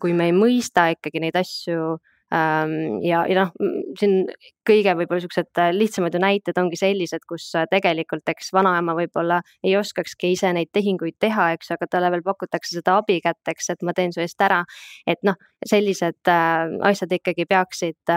kui 0.00 0.12
me 0.12 0.30
ei 0.30 0.36
mõista 0.36 0.90
ikkagi 0.92 1.20
neid 1.20 1.36
asju 1.40 1.96
Ähm, 1.96 2.15
ja, 2.30 3.20
ja 3.30 3.34
noh, 3.38 3.52
siin 3.98 4.24
kõige 4.66 4.94
võib-olla 4.98 5.22
siuksed 5.22 5.60
äh, 5.62 5.70
lihtsamad 5.74 6.14
ju 6.14 6.20
näited 6.22 6.58
ongi 6.58 6.78
sellised, 6.78 7.22
kus 7.28 7.44
äh, 7.54 7.68
tegelikult 7.70 8.26
eks 8.32 8.50
vanaema 8.56 8.96
võib-olla 8.98 9.38
ei 9.62 9.76
oskakski 9.78 10.32
ise 10.34 10.50
neid 10.56 10.72
tehinguid 10.74 11.14
teha, 11.22 11.52
eks 11.54 11.70
aga 11.76 11.86
talle 11.90 12.10
veel 12.10 12.24
pakutakse 12.26 12.78
seda 12.78 12.96
abi 12.98 13.20
kätte, 13.22 13.54
eks, 13.54 13.70
et 13.76 13.86
ma 13.86 13.94
teen 13.94 14.14
su 14.14 14.24
eest 14.24 14.42
ära. 14.42 14.64
et 15.06 15.22
noh, 15.22 15.38
sellised 15.66 16.32
äh, 16.32 16.74
asjad 16.90 17.14
ikkagi 17.14 17.46
peaksid 17.46 18.14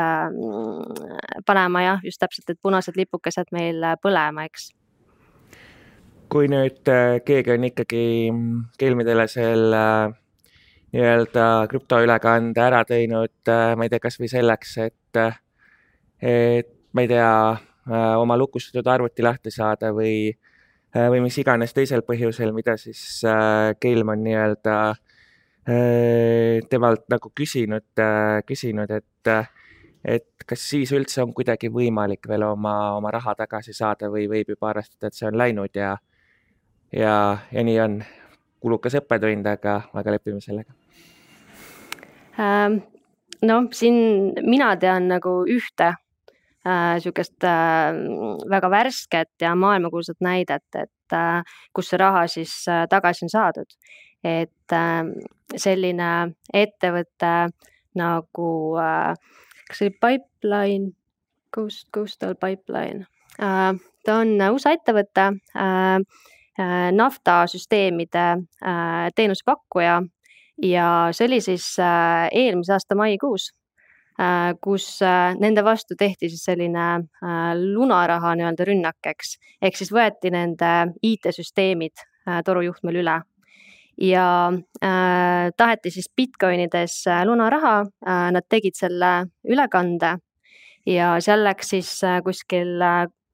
panema 1.45 1.84
jah, 1.84 2.02
just 2.04 2.19
täpselt, 2.22 2.50
et 2.50 2.62
punased 2.62 2.98
lipukesed 2.98 3.54
meil 3.54 3.86
põlema, 4.02 4.45
eks 4.50 4.72
kui 6.30 6.50
nüüd 6.50 6.86
keegi 7.26 7.54
on 7.56 7.63
ikkagi 7.65 8.04
kelmidele 8.78 9.26
selle 9.30 9.86
nii-öelda 10.93 11.67
krüptoülekande 11.69 12.62
ära 12.62 12.84
teinud, 12.88 13.34
äh, 13.47 13.75
ma 13.78 13.86
ei 13.86 13.91
tea, 13.93 14.02
kasvõi 14.02 14.30
selleks, 14.32 14.78
et, 14.88 15.19
et 16.21 16.71
ma 16.93 17.06
ei 17.06 17.12
tea, 17.12 17.34
äh, 17.89 18.13
oma 18.17 18.38
lukustatud 18.39 18.88
arvuti 18.89 19.25
lahti 19.25 19.54
saada 19.54 19.93
või, 19.95 20.32
äh, 20.95 21.10
või 21.13 21.21
mis 21.28 21.38
iganes 21.41 21.75
teisel 21.78 22.02
põhjusel, 22.08 22.54
mida 22.56 22.78
siis 22.82 23.21
Keilm 23.80 24.15
on 24.15 24.25
nii-öelda 24.25 24.80
temalt 25.69 27.04
nagu 27.12 27.30
küsinud, 27.38 27.99
küsinud, 28.47 28.89
et, 28.89 29.30
et 30.02 30.45
kas 30.49 30.63
siis 30.71 30.89
üldse 30.97 31.21
on 31.21 31.36
kuidagi 31.38 31.69
võimalik 31.69 32.25
veel 32.32 32.47
oma, 32.47 32.95
oma 32.95 33.12
raha 33.13 33.36
tagasi 33.38 33.75
saada 33.78 34.10
või 34.10 34.25
võib 34.32 34.56
juba 34.56 34.71
arvestada, 34.71 35.12
et 35.12 35.19
see 35.19 35.30
on 35.30 35.38
läinud 35.38 35.78
ja, 35.78 35.91
ja, 36.89 37.13
ja 37.54 37.67
nii 37.67 37.80
on 37.86 38.02
kulukas 38.60 38.97
õppetund, 38.97 39.45
aga, 39.54 39.82
aga 39.93 40.17
lepime 40.17 40.41
sellega. 40.41 40.79
Noh, 42.39 43.65
siin 43.75 43.97
mina 44.47 44.69
tean 44.80 45.10
nagu 45.12 45.34
ühte 45.49 45.89
äh, 45.91 46.95
sihukest 47.04 47.43
äh, 47.43 47.97
väga 48.52 48.69
värsket 48.71 49.34
ja 49.41 49.56
maailmakuulsat 49.56 50.21
näidet, 50.23 50.67
et 50.75 51.15
äh, 51.15 51.43
kus 51.73 51.91
see 51.91 51.99
raha 51.99 52.28
siis 52.32 52.54
äh, 52.71 52.86
tagasi 52.89 53.25
on 53.28 53.34
saadud. 53.36 53.78
et 54.23 54.75
äh, 54.75 55.04
selline 55.56 56.10
ettevõte 56.54 57.36
nagu 57.95 58.49
äh,, 58.78 59.13
kas 59.67 59.80
see 59.80 59.88
oli 59.88 59.95
Pipeline, 60.04 60.91
Ghost, 61.56 61.88
Coastal 61.95 62.36
Pipeline 62.36 63.08
äh,, 63.39 63.80
ta 64.06 64.19
on 64.19 64.36
USA 64.52 64.75
ettevõte 64.75 65.32
äh, 65.56 66.04
Äh, 66.60 66.91
naftasüsteemide 66.91 68.23
äh, 68.60 69.10
teenusepakkuja 69.15 70.02
ja 70.63 71.10
see 71.15 71.28
oli 71.30 71.39
siis 71.41 71.72
äh, 71.80 72.28
eelmise 72.32 72.76
aasta 72.76 72.98
maikuus, 73.00 73.54
kus 74.60 74.86
nende 75.39 75.63
vastu 75.63 75.95
tehti 75.95 76.28
siis 76.28 76.41
selline 76.43 77.06
lunaraha 77.56 78.34
nii-öelda 78.36 78.65
rünnak, 78.67 78.98
eks, 79.08 79.38
ehk 79.63 79.80
siis 79.80 79.93
võeti 79.95 80.28
nende 80.36 80.72
IT-süsteemid 81.08 82.04
torujuhtmel 82.43 83.00
üle. 83.00 83.15
Ja 84.02 84.52
äh, 84.84 85.52
taheti 85.58 85.91
siis 85.91 86.12
Bitcoinides 86.15 87.06
lunaraha 87.26 87.80
äh,, 88.08 88.32
nad 88.32 88.45
tegid 88.50 88.76
selle 88.76 89.30
ülekande. 89.48 90.17
Ja 90.88 91.17
seal 91.19 91.43
läks 91.43 91.74
siis 91.74 91.91
äh, 92.08 92.22
kuskil 92.24 92.80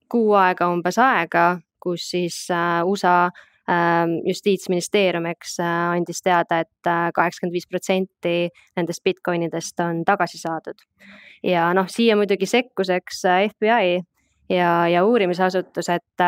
kuu 0.09 0.33
aega 0.39 0.69
umbes 0.73 0.97
aega, 1.01 1.59
kus 1.81 2.09
siis 2.15 2.47
äh, 2.49 2.81
USA 2.85 3.25
ähm, 3.25 3.33
justiitsministeerium, 4.25 5.25
eks 5.33 5.59
äh, 5.59 5.75
andis 5.97 6.21
teada 6.21 6.59
et, 6.61 6.69
et 6.69 6.89
äh, 6.91 7.07
kaheksakümmend 7.15 7.55
viis 7.55 7.65
protsenti 7.65 8.35
nendest 8.77 9.01
Bitcoinidest 9.03 9.79
on 9.81 10.03
tagasi 10.05 10.37
saadud. 10.37 10.83
ja 11.43 11.71
noh, 11.73 11.89
siia 11.89 12.15
muidugi 12.15 12.45
sekkus, 12.45 12.91
eks 12.93 13.23
FBI 13.55 14.03
ja, 14.53 14.69
ja 14.87 15.01
uurimisasutus, 15.05 15.89
et, 15.89 16.25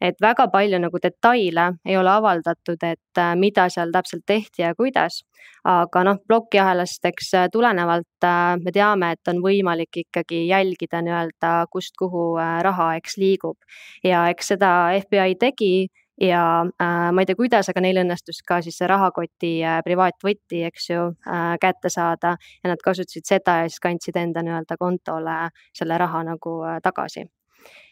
et 0.00 0.22
väga 0.22 0.46
palju 0.52 0.78
nagu 0.78 1.02
detaile 1.02 1.72
ei 1.82 1.98
ole 1.98 2.12
avaldatud, 2.12 2.78
et 2.86 3.22
mida 3.34 3.66
seal 3.72 3.90
täpselt 3.90 4.22
tehti 4.26 4.62
ja 4.62 4.74
kuidas. 4.74 5.24
aga 5.66 6.04
noh, 6.06 6.22
plokiahelast, 6.28 7.04
eks 7.10 7.32
tulenevalt 7.52 8.26
me 8.62 8.72
teame, 8.72 9.10
et 9.16 9.28
on 9.28 9.42
võimalik 9.42 10.04
ikkagi 10.04 10.46
jälgida 10.46 11.02
nii-öelda, 11.02 11.66
kust, 11.72 11.96
kuhu 11.98 12.36
raha, 12.38 12.94
eks 13.02 13.18
liigub 13.18 13.58
ja 14.04 14.28
eks 14.30 14.54
seda 14.54 14.72
FBI 15.02 15.34
tegi 15.34 15.88
ja 16.20 16.42
äh, 16.82 17.12
ma 17.12 17.22
ei 17.22 17.28
tea, 17.28 17.36
kuidas, 17.38 17.70
aga 17.70 17.82
neil 17.84 18.00
õnnestus 18.02 18.42
ka 18.46 18.60
siis 18.64 18.78
see 18.80 18.88
rahakoti 18.90 19.52
äh, 19.64 19.80
privaatvõti, 19.86 20.62
eks 20.70 20.90
ju 20.90 21.08
äh,, 21.12 21.54
kätte 21.62 21.92
saada. 21.92 22.36
Ja 22.64 22.72
nad 22.72 22.82
kasutasid 22.84 23.28
seda 23.28 23.62
ja 23.62 23.70
siis 23.70 23.82
kandsid 23.84 24.16
enda 24.20 24.44
nii-öelda 24.46 24.78
kontole 24.80 25.38
selle 25.76 25.98
raha 26.00 26.24
nagu 26.32 26.60
äh, 26.64 26.80
tagasi 26.84 27.26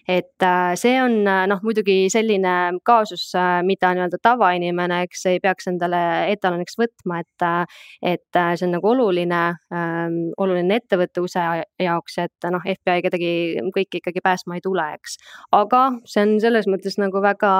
et 0.08 0.42
äh, 0.42 0.74
see 0.76 0.96
on 1.00 1.22
äh, 1.26 1.44
noh, 1.48 1.60
muidugi 1.64 2.10
selline 2.12 2.54
kaasus, 2.84 3.26
äh, 3.38 3.62
mida 3.66 3.94
nii-öelda 3.96 4.20
tavainimene, 4.22 5.00
eks 5.06 5.24
ei 5.30 5.40
peaks 5.42 5.68
endale 5.70 6.00
etaloniks 6.32 6.76
võtma, 6.80 7.22
et, 7.24 7.46
et 8.14 8.40
see 8.58 8.66
on 8.66 8.74
nagu 8.76 8.90
oluline, 8.92 9.42
ähm, 9.74 10.18
oluline 10.40 10.80
ettevõtluse 10.82 11.46
jaoks, 11.80 12.18
et 12.26 12.48
noh, 12.52 12.64
FBI 12.76 13.04
kedagi 13.06 13.32
kõiki 13.74 14.02
ikkagi 14.02 14.24
päästma 14.24 14.58
ei 14.58 14.64
tule, 14.64 14.86
eks. 14.98 15.16
aga 15.56 15.86
see 16.08 16.26
on 16.26 16.36
selles 16.42 16.68
mõttes 16.70 16.98
nagu 17.00 17.22
väga 17.24 17.54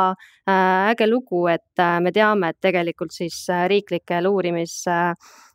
äge 0.90 1.09
lugu, 1.09 1.46
et 1.48 1.85
me 2.04 2.12
teame, 2.12 2.52
et 2.52 2.61
tegelikult 2.61 3.14
siis 3.16 3.46
riiklikel 3.70 4.28
uurimis 4.28 4.83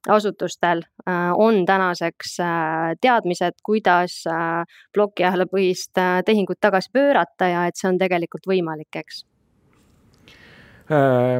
asutustel 0.08 0.82
äh, 1.08 1.14
on 1.36 1.66
tänaseks 1.66 2.38
teadmised, 3.02 3.60
kuidas 3.64 4.24
plokiahelapõhist 4.94 6.00
tehingut 6.26 6.60
tagasi 6.62 6.79
pöörata 6.94 7.50
ja 7.52 7.66
et 7.68 7.80
see 7.80 7.90
on 7.90 8.00
tegelikult 8.00 8.48
võimalik, 8.50 9.02
eks 9.04 9.26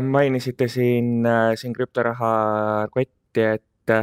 mainisite 0.06 0.68
siin, 0.70 1.26
siin 1.58 1.72
krüptoraha 1.74 2.34
kotti, 2.94 3.42
et, 3.42 3.94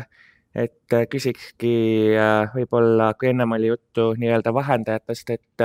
et 0.59 0.97
küsikski 1.13 1.77
võib-olla, 2.51 3.13
kui 3.15 3.31
ennem 3.31 3.55
oli 3.55 3.71
juttu 3.71 4.09
nii-öelda 4.19 4.51
vahendajatest, 4.57 5.31
et 5.37 5.65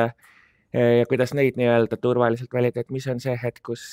ja 0.77 1.07
kuidas 1.09 1.33
neid 1.33 1.57
nii-öelda 1.57 1.97
turvaliselt 1.97 2.53
valida, 2.53 2.85
et 2.85 2.93
mis 2.93 3.09
on 3.09 3.23
see 3.23 3.33
hetk, 3.41 3.63
kus, 3.71 3.87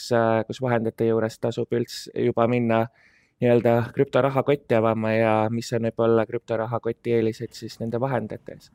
kus 0.50 0.60
vahendajate 0.60 1.08
juures 1.08 1.40
tasub 1.40 1.72
üldse 1.72 2.12
juba 2.26 2.44
minna 2.52 2.82
äh, 2.84 3.08
nii-öelda 3.40 3.82
krüptorahakotti 3.94 4.74
avama 4.74 5.12
ja 5.12 5.32
mis 5.50 5.72
on 5.72 5.86
võib-olla 5.88 6.26
krüptorahakoti 6.26 7.14
eelised 7.18 7.54
siis 7.54 7.78
nende 7.80 8.00
vahendajate 8.00 8.56
ees? 8.56 8.70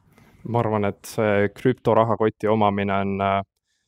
Ma 0.50 0.60
arvan, 0.60 0.86
et 0.90 1.02
see 1.08 1.50
krüptorahakoti 1.56 2.50
omamine 2.52 2.94
on 2.94 3.24
äh, 3.24 3.42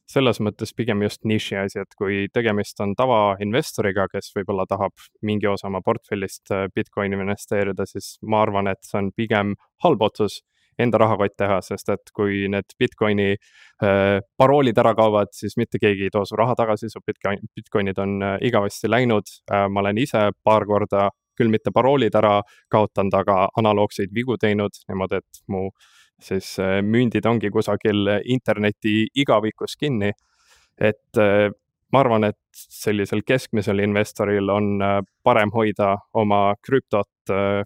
selles 0.09 0.39
mõttes 0.43 0.73
pigem 0.77 1.01
just 1.05 1.23
niši 1.25 1.57
asi, 1.63 1.81
et 1.81 1.95
kui 1.97 2.25
tegemist 2.33 2.79
on 2.83 2.93
tavainvestoriga, 2.97 4.07
kes 4.11 4.31
võib-olla 4.35 4.67
tahab 4.69 4.93
mingi 5.25 5.49
osa 5.49 5.67
oma 5.69 5.81
portfellist 5.85 6.51
äh, 6.53 6.67
Bitcoini 6.75 7.17
investeerida, 7.17 7.87
siis 7.89 8.15
ma 8.21 8.43
arvan, 8.45 8.69
et 8.71 8.83
see 8.85 8.99
on 9.01 9.11
pigem 9.17 9.55
halb 9.83 10.05
otsus 10.05 10.41
enda 10.79 10.99
rahakott 10.99 11.37
teha, 11.39 11.61
sest 11.63 11.89
et 11.93 12.11
kui 12.15 12.45
need 12.51 12.75
Bitcoini 12.79 13.31
äh, 13.33 14.21
paroolid 14.37 14.77
ära 14.81 14.93
kaovad, 14.97 15.31
siis 15.35 15.55
mitte 15.57 15.79
keegi 15.81 16.09
ei 16.09 16.13
too 16.13 16.25
su 16.27 16.37
raha 16.39 16.55
tagasi, 16.59 16.91
su 16.91 17.01
Bitcoin, 17.05 17.43
Bitcoinid 17.55 18.01
on 18.03 18.17
äh, 18.23 18.37
igavesti 18.49 18.91
läinud 18.91 19.37
äh,. 19.51 19.67
ma 19.69 19.85
olen 19.85 20.01
ise 20.03 20.29
paar 20.43 20.67
korda 20.67 21.09
küll 21.35 21.51
mitte 21.51 21.71
paroolid 21.75 22.15
ära 22.15 22.39
kaotanud, 22.71 23.15
aga 23.15 23.49
analoogseid 23.59 24.13
vigu 24.15 24.37
teinud 24.39 24.77
niimoodi, 24.87 25.19
et 25.19 25.41
mu 25.51 25.69
siis 26.21 26.55
äh, 26.59 26.79
mündid 26.81 27.25
ongi 27.25 27.51
kusagil 27.51 28.09
interneti 28.23 29.05
igavikus 29.15 29.75
kinni. 29.79 30.11
et 30.77 31.17
äh, 31.17 31.49
ma 31.95 32.01
arvan, 32.03 32.27
et 32.27 32.37
sellisel 32.55 33.23
keskmisel 33.27 33.79
investoril 33.83 34.51
on 34.51 34.81
äh, 34.83 34.99
parem 35.23 35.53
hoida 35.55 35.95
oma 36.13 36.41
krüptot 36.65 37.31
äh, 37.31 37.63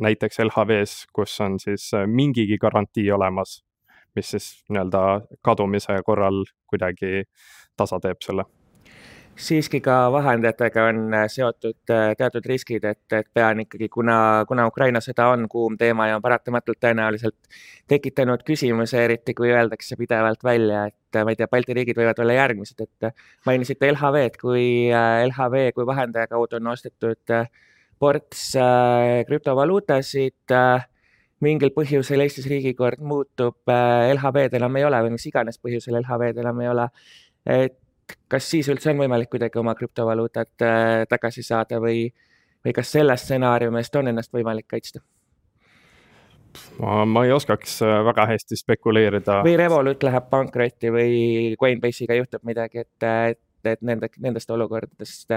näiteks 0.00 0.38
LHV-s, 0.46 1.06
kus 1.12 1.34
on 1.44 1.58
siis 1.62 1.90
äh, 1.94 2.06
mingigi 2.06 2.58
garantii 2.62 3.10
olemas, 3.12 3.60
mis 4.16 4.32
siis 4.36 4.48
nii-öelda 4.70 5.04
kadumise 5.42 5.98
korral 6.06 6.44
kuidagi 6.70 7.24
tasa 7.76 8.00
teeb 8.02 8.22
selle 8.24 8.46
siiski 9.36 9.80
ka 9.80 9.94
vahendajatega 10.12 10.84
on 10.90 11.14
seotud 11.32 11.78
teatud 12.18 12.46
riskid, 12.46 12.84
et, 12.84 13.04
et 13.16 13.28
pean 13.34 13.62
ikkagi, 13.64 13.88
kuna, 13.92 14.16
kuna 14.48 14.66
Ukraina 14.68 15.00
sõda 15.04 15.30
on 15.32 15.46
kuum 15.50 15.76
teema 15.80 16.08
ja 16.10 16.18
on 16.18 16.24
paratamatult 16.24 16.80
tõenäoliselt 16.82 17.56
tekitanud 17.88 18.44
küsimuse, 18.46 19.00
eriti 19.04 19.34
kui 19.34 19.50
öeldakse 19.52 19.96
pidevalt 20.00 20.44
välja, 20.44 20.86
et 20.92 21.20
ma 21.24 21.32
ei 21.32 21.40
tea, 21.40 21.48
Balti 21.50 21.76
riigid 21.76 21.98
võivad 21.98 22.20
olla 22.22 22.36
järgmised, 22.36 22.84
et 22.84 23.12
mainisite 23.48 23.90
LHV-d 23.92 24.40
kui 24.40 24.66
LHV 24.92 25.66
kui 25.76 25.88
vahendaja 25.88 26.30
kaudu 26.30 26.60
on 26.60 26.72
ostetud 26.74 27.36
ports 28.02 28.46
krüptovaluutasid 29.28 30.56
mingil 31.42 31.72
põhjusel 31.74 32.22
Eestis 32.22 32.46
riigikord 32.50 33.02
muutub, 33.02 33.58
LHV-d 33.66 34.60
enam 34.60 34.76
ei 34.78 34.86
ole 34.86 35.00
või 35.06 35.16
mis 35.16 35.26
iganes 35.26 35.58
põhjusel 35.62 35.98
LHV-d 36.02 36.44
enam 36.44 36.60
ei 36.62 36.70
ole. 36.70 36.90
et 37.42 37.81
kas 38.28 38.50
siis 38.50 38.68
üldse 38.72 38.92
on 38.92 39.00
võimalik 39.02 39.30
kuidagi 39.32 39.60
oma 39.60 39.74
krüptovaluutat 39.78 40.66
äh, 40.66 41.06
tagasi 41.10 41.44
saada 41.46 41.80
või, 41.82 42.06
või 42.64 42.76
kas 42.76 42.92
sellest 42.96 43.28
stsenaariumist 43.28 43.96
on 44.00 44.12
ennast 44.12 44.32
võimalik 44.34 44.68
kaitsta? 44.70 45.02
ma, 46.80 47.02
ma 47.08 47.24
ei 47.26 47.32
oskaks 47.32 47.78
äh, 47.84 48.00
väga 48.08 48.26
hästi 48.32 48.58
spekuleerida. 48.60 49.40
või 49.46 49.56
Revolut 49.60 50.02
läheb 50.02 50.28
pankrotti 50.30 50.92
või 50.92 51.14
Coinbase'iga 51.60 52.18
juhtub 52.18 52.44
midagi, 52.48 52.84
et, 52.86 53.08
et 53.08 53.40
et 53.66 53.82
nende, 53.84 54.08
nendest 54.22 54.50
olukordadest, 54.50 55.30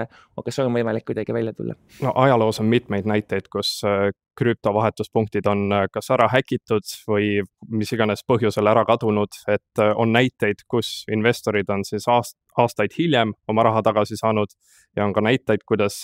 kas 0.44 0.58
on 0.62 0.72
võimalik 0.74 1.06
kuidagi 1.08 1.34
välja 1.34 1.52
tulla? 1.56 1.76
no 2.02 2.12
ajaloos 2.14 2.60
on 2.60 2.70
mitmeid 2.70 3.08
näiteid, 3.08 3.48
kus 3.52 3.78
äh, 3.86 4.10
krüptovahetuspunktid 4.38 5.46
on 5.50 5.66
äh, 5.72 5.86
kas 5.92 6.10
ära 6.14 6.28
häkitud 6.32 6.88
või 7.08 7.40
mis 7.70 7.92
iganes 7.96 8.24
põhjusel 8.28 8.70
ära 8.70 8.84
kadunud, 8.88 9.40
et 9.48 9.82
äh, 9.82 9.92
on 9.96 10.12
näiteid, 10.16 10.66
kus 10.68 11.04
investorid 11.12 11.70
on 11.72 11.84
siis 11.88 12.08
aast-, 12.08 12.38
aastaid 12.58 12.96
hiljem 12.98 13.34
oma 13.48 13.66
raha 13.68 13.82
tagasi 13.86 14.18
saanud 14.20 14.52
ja 14.96 15.04
on 15.04 15.16
ka 15.16 15.24
näiteid, 15.24 15.66
kuidas 15.66 16.02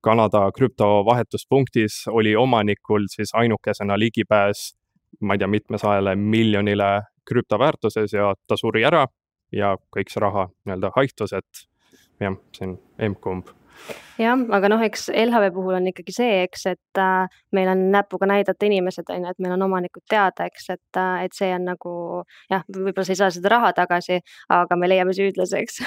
Kanada 0.00 0.44
krüptovahetuspunktis 0.54 2.04
oli 2.06 2.36
omanikul 2.38 3.08
siis 3.10 3.32
ainukesena 3.34 3.96
ligipääs 3.98 4.60
ma 5.20 5.34
ei 5.34 5.38
tea, 5.38 5.48
mitmesajale 5.48 6.14
miljonile 6.16 6.90
krüptoväärtuses 7.28 8.12
ja 8.12 8.34
ta 8.46 8.56
suri 8.56 8.84
ära 8.84 9.06
ja 9.52 9.74
kõik 9.94 10.12
see 10.12 10.22
raha 10.22 10.48
nii-öelda 10.64 10.92
haihtus, 10.96 11.34
et 11.36 11.64
jah, 12.20 12.36
see 12.56 12.68
on 12.68 12.76
emb-kumb 13.00 13.50
jah, 14.20 14.40
aga 14.56 14.70
noh, 14.72 14.82
eks 14.84 15.08
LHV 15.14 15.52
puhul 15.54 15.78
on 15.78 15.86
ikkagi 15.90 16.14
see, 16.14 16.32
eks, 16.44 16.66
et 16.74 17.00
äh, 17.00 17.38
meil 17.56 17.70
on 17.72 17.86
näpuga 17.94 18.28
näidata 18.28 18.68
inimesed, 18.68 19.08
on 19.12 19.24
ju, 19.24 19.32
et 19.32 19.40
meil 19.42 19.54
on 19.56 19.64
omanikud 19.68 20.04
teada, 20.10 20.48
eks, 20.50 20.68
et 20.74 21.00
äh,, 21.00 21.24
et 21.26 21.36
see 21.36 21.48
on 21.56 21.64
nagu 21.72 21.94
jah, 22.52 22.66
võib-olla 22.68 23.06
sa 23.06 23.16
ei 23.16 23.22
saa 23.22 23.30
seda 23.34 23.54
raha 23.54 23.72
tagasi, 23.76 24.20
aga 24.52 24.78
me 24.78 24.90
leiame 24.90 25.16
süüdlase, 25.16 25.62
eks 25.64 25.80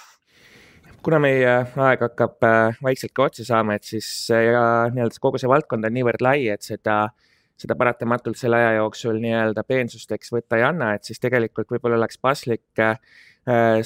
kuna 1.04 1.18
meie 1.22 1.56
aeg 1.64 2.06
hakkab 2.06 2.46
äh, 2.46 2.78
vaikselt 2.84 3.16
ka 3.16 3.26
otsa 3.30 3.48
saama, 3.48 3.80
et 3.80 3.88
siis 3.88 4.06
ja 4.30 4.86
nii-öelda 4.92 5.22
kogu 5.22 5.40
see 5.40 5.50
valdkond 5.50 5.88
on 5.88 5.96
niivõrd 5.96 6.22
lai, 6.24 6.44
et 6.52 6.66
seda 6.66 7.02
äh, 7.08 7.29
seda 7.60 7.76
paratamatult 7.76 8.38
selle 8.40 8.60
aja 8.60 8.76
jooksul 8.78 9.18
nii-öelda 9.20 9.64
peensusteks 9.68 10.32
võtta 10.32 10.60
ei 10.60 10.64
anna, 10.66 10.94
et 10.96 11.08
siis 11.08 11.20
tegelikult 11.20 11.68
võib-olla 11.74 11.98
oleks 12.00 12.20
paslik 12.22 12.80
äh, 12.80 12.96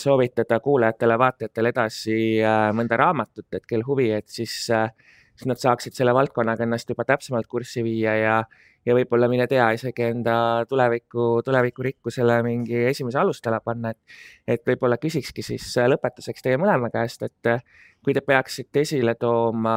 soovitada 0.01 0.61
kuulajatele-vaatajatele 0.63 1.75
edasi 1.75 2.19
äh, 2.43 2.69
mõnda 2.77 2.99
raamatut, 3.01 3.49
et 3.57 3.67
kel 3.71 3.83
huvi, 3.87 4.11
et 4.15 4.29
siis, 4.31 4.55
äh, 4.75 4.93
siis 5.35 5.51
nad 5.51 5.63
saaksid 5.63 5.97
selle 5.97 6.15
valdkonnaga 6.15 6.67
ennast 6.67 6.95
juba 6.95 7.07
täpsemalt 7.09 7.51
kurssi 7.51 7.83
viia 7.87 8.15
ja, 8.21 8.41
ja 8.87 8.97
võib-olla 8.97 9.29
mine 9.33 9.49
tea, 9.51 9.73
isegi 9.75 10.07
enda 10.07 10.37
tuleviku, 10.71 11.41
tulevikurikkusele 11.47 12.41
mingi 12.47 12.85
esimese 12.93 13.19
alustala 13.23 13.59
panna, 13.65 13.95
et, 13.95 14.19
et 14.57 14.67
võib-olla 14.71 15.01
küsikski 15.03 15.43
siis 15.43 15.73
lõpetuseks 15.91 16.47
teie 16.47 16.61
mõlema 16.63 16.93
käest, 16.95 17.27
et 17.27 17.57
kui 18.05 18.15
te 18.15 18.23
peaksite 18.23 18.85
esile 18.87 19.17
tooma 19.19 19.75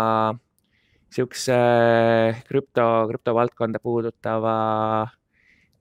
niisuguse 1.08 1.58
krüpto, 2.48 3.08
krüptovaldkonda 3.10 3.80
puudutava 3.80 4.58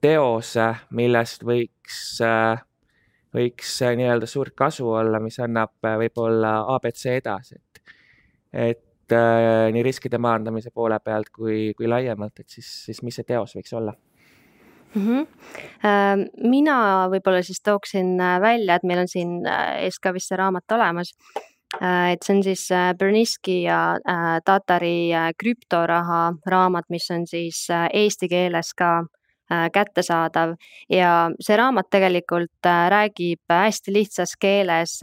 teose, 0.01 0.67
millest 0.95 1.43
võiks, 1.43 2.19
võiks 3.35 3.77
nii-öelda 3.81 4.29
suurt 4.29 4.55
kasu 4.55 4.89
olla, 4.89 5.19
mis 5.19 5.39
annab 5.43 5.75
võib-olla 5.83 6.59
abc 6.75 7.05
edasi, 7.11 7.57
et, 7.57 7.81
et 8.53 9.15
nii 9.73 9.83
riskide 9.85 10.19
maandamise 10.21 10.71
poole 10.71 10.99
pealt 11.03 11.31
kui, 11.33 11.73
kui 11.77 11.87
laiemalt, 11.87 12.39
et 12.39 12.49
siis, 12.49 12.69
siis 12.87 13.03
mis 13.03 13.15
see 13.15 13.27
teos 13.27 13.55
võiks 13.57 13.73
olla? 13.77 13.93
Mm 14.95 15.03
-hmm. 15.03 16.23
mina 16.47 17.07
võib-olla 17.11 17.41
siis 17.43 17.59
tooksin 17.61 18.17
välja, 18.41 18.75
et 18.75 18.83
meil 18.83 18.99
on 18.99 19.07
siin 19.07 19.45
ees 19.83 19.99
ka 19.99 20.13
vist 20.13 20.31
see 20.31 20.37
raamat 20.37 20.71
olemas 20.71 21.11
et 21.75 22.23
see 22.23 22.35
on 22.35 22.43
siis 22.43 22.69
äh, 22.71 22.93
Berniski 22.95 23.61
ja 23.63 23.97
äh, 23.99 24.39
Tatari 24.45 25.11
krüptoraha 25.39 26.33
raamat, 26.47 26.87
mis 26.89 27.09
on 27.11 27.27
siis 27.27 27.67
eesti 27.69 28.29
keeles 28.31 28.73
ka 28.73 29.03
kättesaadav. 29.47 30.55
Ja 30.91 31.29
see 31.39 31.57
raamat 31.57 31.89
tegelikult 31.91 32.69
räägib 32.93 33.53
hästi 33.53 33.93
lihtsas 33.93 34.35
keeles 34.39 34.99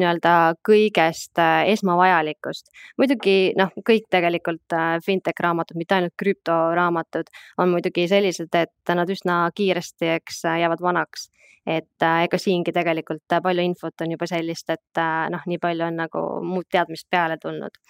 nii-öelda 0.00 0.54
kõigest 0.66 1.38
esmavajalikust. 1.70 2.72
muidugi 2.98 3.52
noh, 3.58 3.70
kõik 3.86 4.08
tegelikult 4.10 4.74
fintech 5.04 5.42
raamatud, 5.46 5.76
mitte 5.78 5.94
ainult 5.94 6.16
krüptoraamatud, 6.18 7.30
on 7.58 7.70
muidugi 7.76 8.08
sellised, 8.08 8.50
et 8.54 8.94
nad 8.94 9.10
üsna 9.10 9.44
kiiresti, 9.54 10.16
eks, 10.16 10.42
jäävad 10.44 10.82
vanaks. 10.82 11.28
Et 11.66 12.02
äh, 12.02 12.24
ega 12.26 12.38
siingi 12.38 12.74
tegelikult 12.76 13.32
äh, 13.32 13.40
palju 13.44 13.64
infot 13.64 14.02
on 14.04 14.10
juba 14.12 14.26
sellist, 14.28 14.68
et 14.68 15.00
äh, 15.00 15.30
noh, 15.32 15.44
nii 15.48 15.60
palju 15.62 15.86
on 15.86 15.96
nagu 16.02 16.24
muud 16.44 16.68
teadmist 16.68 17.08
peale 17.10 17.38
tulnud 17.40 17.80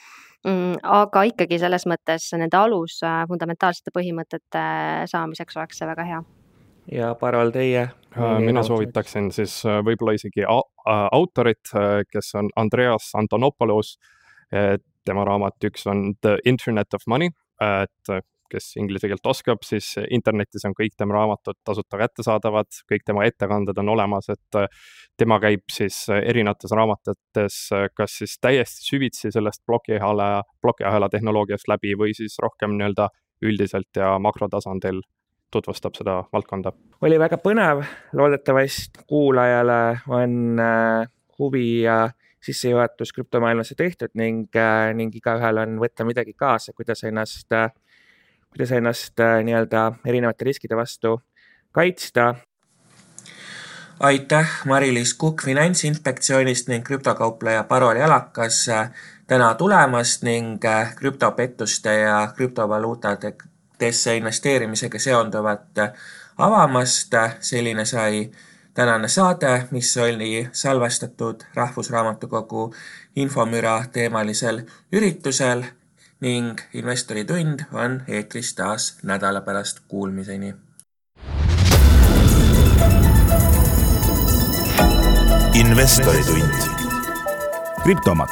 mm,. 0.44 0.80
aga 0.83 1.24
ikkagi 1.30 1.59
selles 1.62 1.87
mõttes 1.90 2.30
nende 2.38 2.59
alus 2.59 3.00
fundamentaalsete 3.30 3.94
põhimõtete 3.94 4.64
saamiseks 5.11 5.61
oleks 5.61 5.80
see 5.80 5.88
väga 5.88 6.09
hea. 6.11 6.22
ja 6.92 7.14
Parol, 7.20 7.52
teie? 7.54 7.88
mina 8.14 8.62
soovitaksin 8.62 9.33
siis 9.35 9.57
võib-olla 9.64 10.14
isegi 10.14 10.44
autorit, 10.87 11.72
kes 12.11 12.35
on 12.38 12.50
Andreas 12.57 13.11
Antonopoulos. 13.18 13.96
tema 15.04 15.24
raamat 15.24 15.64
üks 15.64 15.87
on 15.90 16.14
The 16.20 16.38
Internet 16.44 16.94
of 16.94 17.02
Money, 17.07 17.33
et 17.61 18.14
kes 18.55 18.73
inglise 18.81 19.11
keelt 19.11 19.27
oskab, 19.31 19.64
siis 19.67 19.93
internetis 20.14 20.64
on 20.69 20.77
kõik 20.79 20.95
tema 20.99 21.19
raamatud 21.19 21.59
tasuta 21.67 22.01
kättesaadavad, 22.01 22.71
kõik 22.90 23.07
tema 23.07 23.27
ettekanded 23.29 23.79
on 23.83 23.93
olemas, 23.97 24.31
et 24.33 24.61
äh, 24.61 24.87
tema 25.19 25.40
käib 25.43 25.67
siis 25.71 26.05
erinevates 26.14 26.73
raamatutes 26.75 27.59
kas 27.95 28.19
siis 28.23 28.38
täiesti 28.43 28.88
süvitsi 28.88 29.31
sellest 29.35 29.62
plokiahela, 29.67 30.43
plokiahela 30.62 31.11
tehnoloogiast 31.12 31.69
läbi 31.71 31.95
või 31.99 32.14
siis 32.17 32.38
rohkem 32.43 32.79
nii-öelda 32.79 33.11
üldiselt 33.45 34.01
ja 34.01 34.14
makrotasandil 34.19 35.03
tutvustab 35.55 35.95
seda 35.95 36.17
valdkonda. 36.33 36.73
oli 37.03 37.19
väga 37.19 37.38
põnev, 37.43 37.85
loodetavasti 38.12 39.05
kuulajale 39.07 39.99
on 40.09 40.61
äh, 40.61 41.09
huvi 41.38 41.83
ja 41.83 41.99
sissejuhatus 42.45 43.12
krüptomaailmasse 43.12 43.77
tehtud 43.79 44.12
ning, 44.19 44.49
äh, 44.57 44.90
ning 44.95 45.14
igaühel 45.17 45.62
on 45.62 45.79
võtta 45.83 46.07
midagi 46.09 46.35
kaasa, 46.37 46.75
kuidas 46.77 47.05
ennast 47.05 47.55
kuidas 48.55 48.73
ennast 48.73 49.21
äh, 49.21 49.40
nii-öelda 49.45 49.93
erinevate 50.07 50.45
riskide 50.45 50.77
vastu 50.77 51.21
kaitsta. 51.73 52.35
aitäh, 54.01 54.51
Mari-Liis 54.64 55.14
Kukk 55.14 55.43
Finantsinspektsioonist 55.43 56.69
ning 56.69 56.85
krüptokaupleja 56.85 57.64
Parol 57.64 57.97
Jalakas 57.97 58.69
äh, 58.69 58.90
täna 59.27 59.55
tulemast 59.55 60.23
ning 60.23 60.64
äh, 60.64 60.95
krüptopettuste 60.95 61.95
ja 61.95 62.33
krüptovaluutadesse 62.37 64.17
investeerimisega 64.17 64.99
seonduvat 64.99 65.79
avamast. 66.38 67.12
selline 67.40 67.85
sai 67.85 68.31
tänane 68.75 69.09
saade, 69.09 69.69
mis 69.71 69.97
oli 69.97 70.49
salvestatud 70.53 71.43
Rahvusraamatukogu 71.55 72.75
infomüra 73.17 73.85
teemalisel 73.93 74.62
üritusel 74.93 75.64
ning 76.24 76.60
Investori 76.72 77.24
tund 77.24 77.66
on 77.72 78.02
eetris 78.08 78.54
taas 78.54 78.98
nädala 79.02 79.40
pärast 79.40 79.80
kuulmiseni. 79.88 80.54
investori 85.54 86.24
tund. 86.24 86.54
krüptomat, 87.82 88.30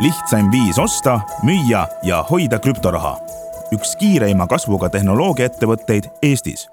lihtsaim 0.00 0.50
viis 0.50 0.78
osta, 0.78 1.20
müüa 1.42 1.86
ja 2.02 2.22
hoida 2.30 2.58
krüptoraha. 2.58 3.16
üks 3.72 3.96
kiireima 3.96 4.46
kasvuga 4.46 4.88
tehnoloogiaettevõtteid 4.88 6.04
Eestis 6.22 6.68